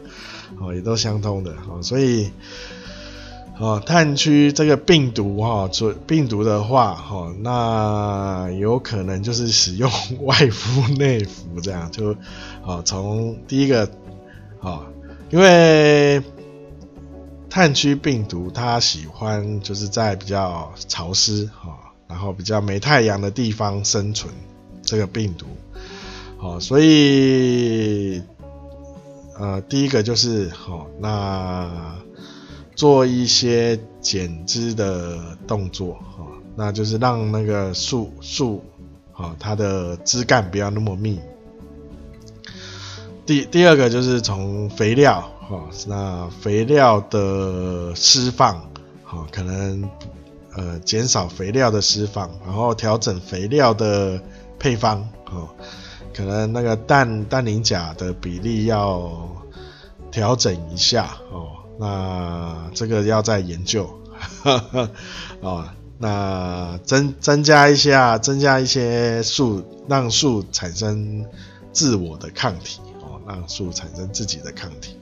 [0.58, 2.30] 哦，也都相通的，哦，所以，
[3.58, 9.90] 哦，炭疽这个病毒哈，做、哦、病毒的话，哈、哦，那有可能就是使用
[10.22, 12.16] 外敷内服这样，就，
[12.64, 13.88] 哦，从第一个，
[14.60, 14.86] 哦，
[15.30, 16.22] 因为。
[17.52, 24.30] 炭疽病毒它喜欢就是在比较潮湿哈，然后比较没太阳的地方生存。
[24.82, 25.46] 这个病毒，
[26.36, 28.20] 好，所以
[29.38, 31.96] 呃，第一个就是好，那
[32.74, 38.64] 做一些剪枝的动作哈，那就是让那个树树
[39.12, 41.20] 好，它的枝干不要那么密。
[43.24, 45.22] 第第二个就是从肥料。
[45.50, 48.60] 哦，那肥料的释放，
[49.04, 49.88] 好，可能
[50.56, 54.20] 呃减少肥料的施放，然后调整肥料的
[54.58, 55.48] 配方，哦，
[56.14, 59.28] 可能那个氮氮磷钾的比例要
[60.10, 63.88] 调整一下，哦，那这个要再研究，
[65.40, 71.24] 哦，那增增加一下，增加一些树，让树产生
[71.72, 74.96] 自我的抗体，哦，让树产生自己的抗体。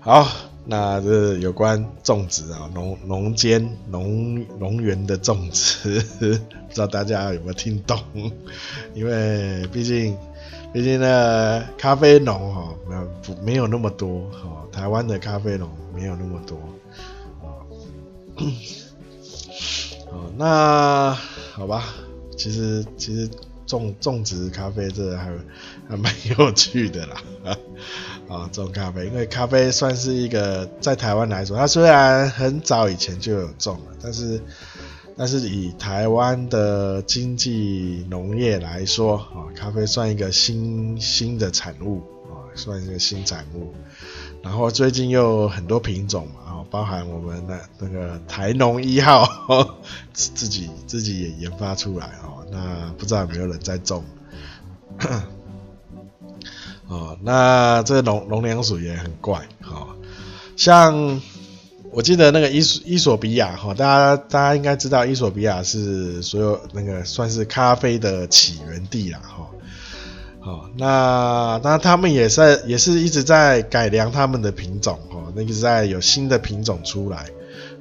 [0.00, 0.26] 好，
[0.70, 6.24] 那这有关种植啊，农农间农农园的种植，不
[6.72, 7.98] 知道大家有没有听懂？
[8.94, 10.16] 因为毕竟
[10.72, 16.56] 毕竟呢，咖啡农哈，没有不没有那么多哈，台湾的咖啡农没有那么多
[17.42, 17.66] 啊。
[20.06, 21.12] 好，那
[21.52, 21.82] 好吧，
[22.36, 23.28] 其实其实
[23.70, 25.30] 种种植咖啡这还
[25.88, 27.22] 还蛮有趣的啦。
[28.28, 34.42] 啊，种咖啡，因为咖啡算是一个在台湾来说，它虽然很早以前就有种了，但是
[35.16, 43.72] 但是以台湾的经济农业来说，啊，咖啡算一个新新的产物，啊，算一个新产物。
[44.42, 49.28] 然后最近又很多品种嘛，包含我们的那个台农一号，
[50.12, 54.04] 自己自己也研发出来哦，那不知道有没有人在种。
[56.86, 59.94] 哦，那这农农粮鼠也很怪，哦，
[60.56, 61.20] 像
[61.92, 69.46] 我记得那个伊索伊索比亚，哈、哦，大家大家应该知道伊索比亚是所有那个算是咖啡的起源地啦，哈、哦，
[70.42, 77.18] 哦，那那他们也是也是一直在改良他们的品种，哦，那个在有新的品种出来，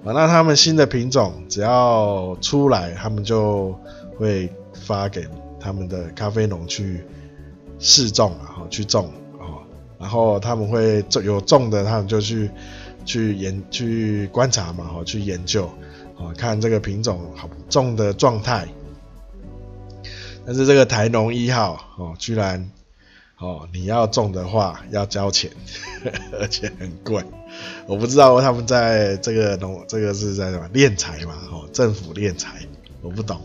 [0.03, 3.73] 啊、那他们新的品种只要出来，他们就
[4.17, 5.25] 会发给
[5.59, 7.03] 他们的咖啡农去。
[7.81, 9.05] 试种啊，哈，去种
[9.39, 9.63] 啊，
[9.97, 12.51] 然后他们会种有种的，他们就去
[13.05, 15.63] 去研去观察嘛，哈，去研究
[16.17, 18.67] 啊，看这个品种好种的状态。
[20.49, 22.71] 但是这个台农一号哦，居然
[23.37, 25.51] 哦，你要种的话要交钱，
[26.41, 27.23] 而且很贵。
[27.85, 32.65] 我不知道他们在这个农这个是在什么敛财嘛，哦，政府敛财，
[33.03, 33.39] 我不懂，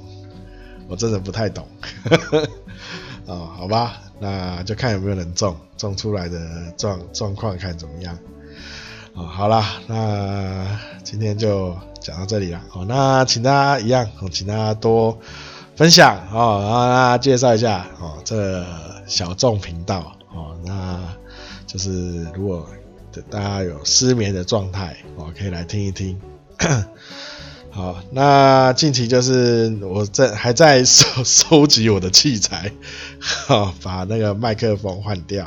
[0.88, 1.68] 我真的不太懂。
[3.28, 4.00] 哦，好吧。
[4.18, 8.18] 那就看有没有人种，种出来的状状况看怎么样。
[9.12, 12.62] 哦，好啦，那今天就讲到这里了。
[12.70, 15.18] 好，那请大家一样，请大家多
[15.76, 18.64] 分享哦，然后大家介绍一下哦，这
[19.06, 21.00] 小众频道哦，那
[21.66, 22.68] 就是如果
[23.28, 26.20] 大家有失眠的状态哦，可以来听一听。
[27.70, 32.70] 好，那近期就是我在还在收收集我的器材，
[33.18, 35.46] 好， 把那个麦克风换掉，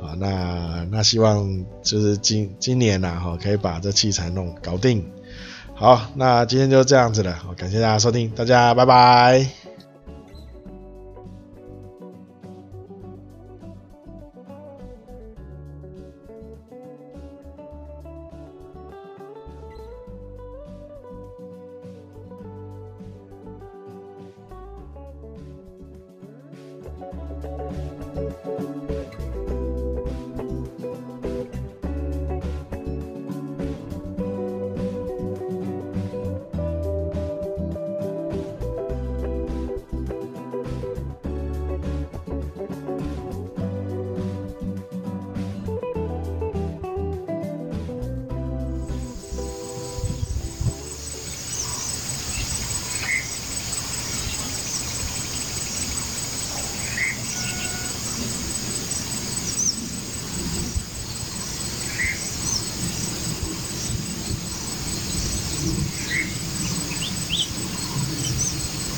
[0.00, 5.06] 啊，那那希望就是今今年呐，哈，可以把这器材弄搞定，
[5.80, 9.59] 好，那今天就这样子了，感谢大家收听，大家拜拜。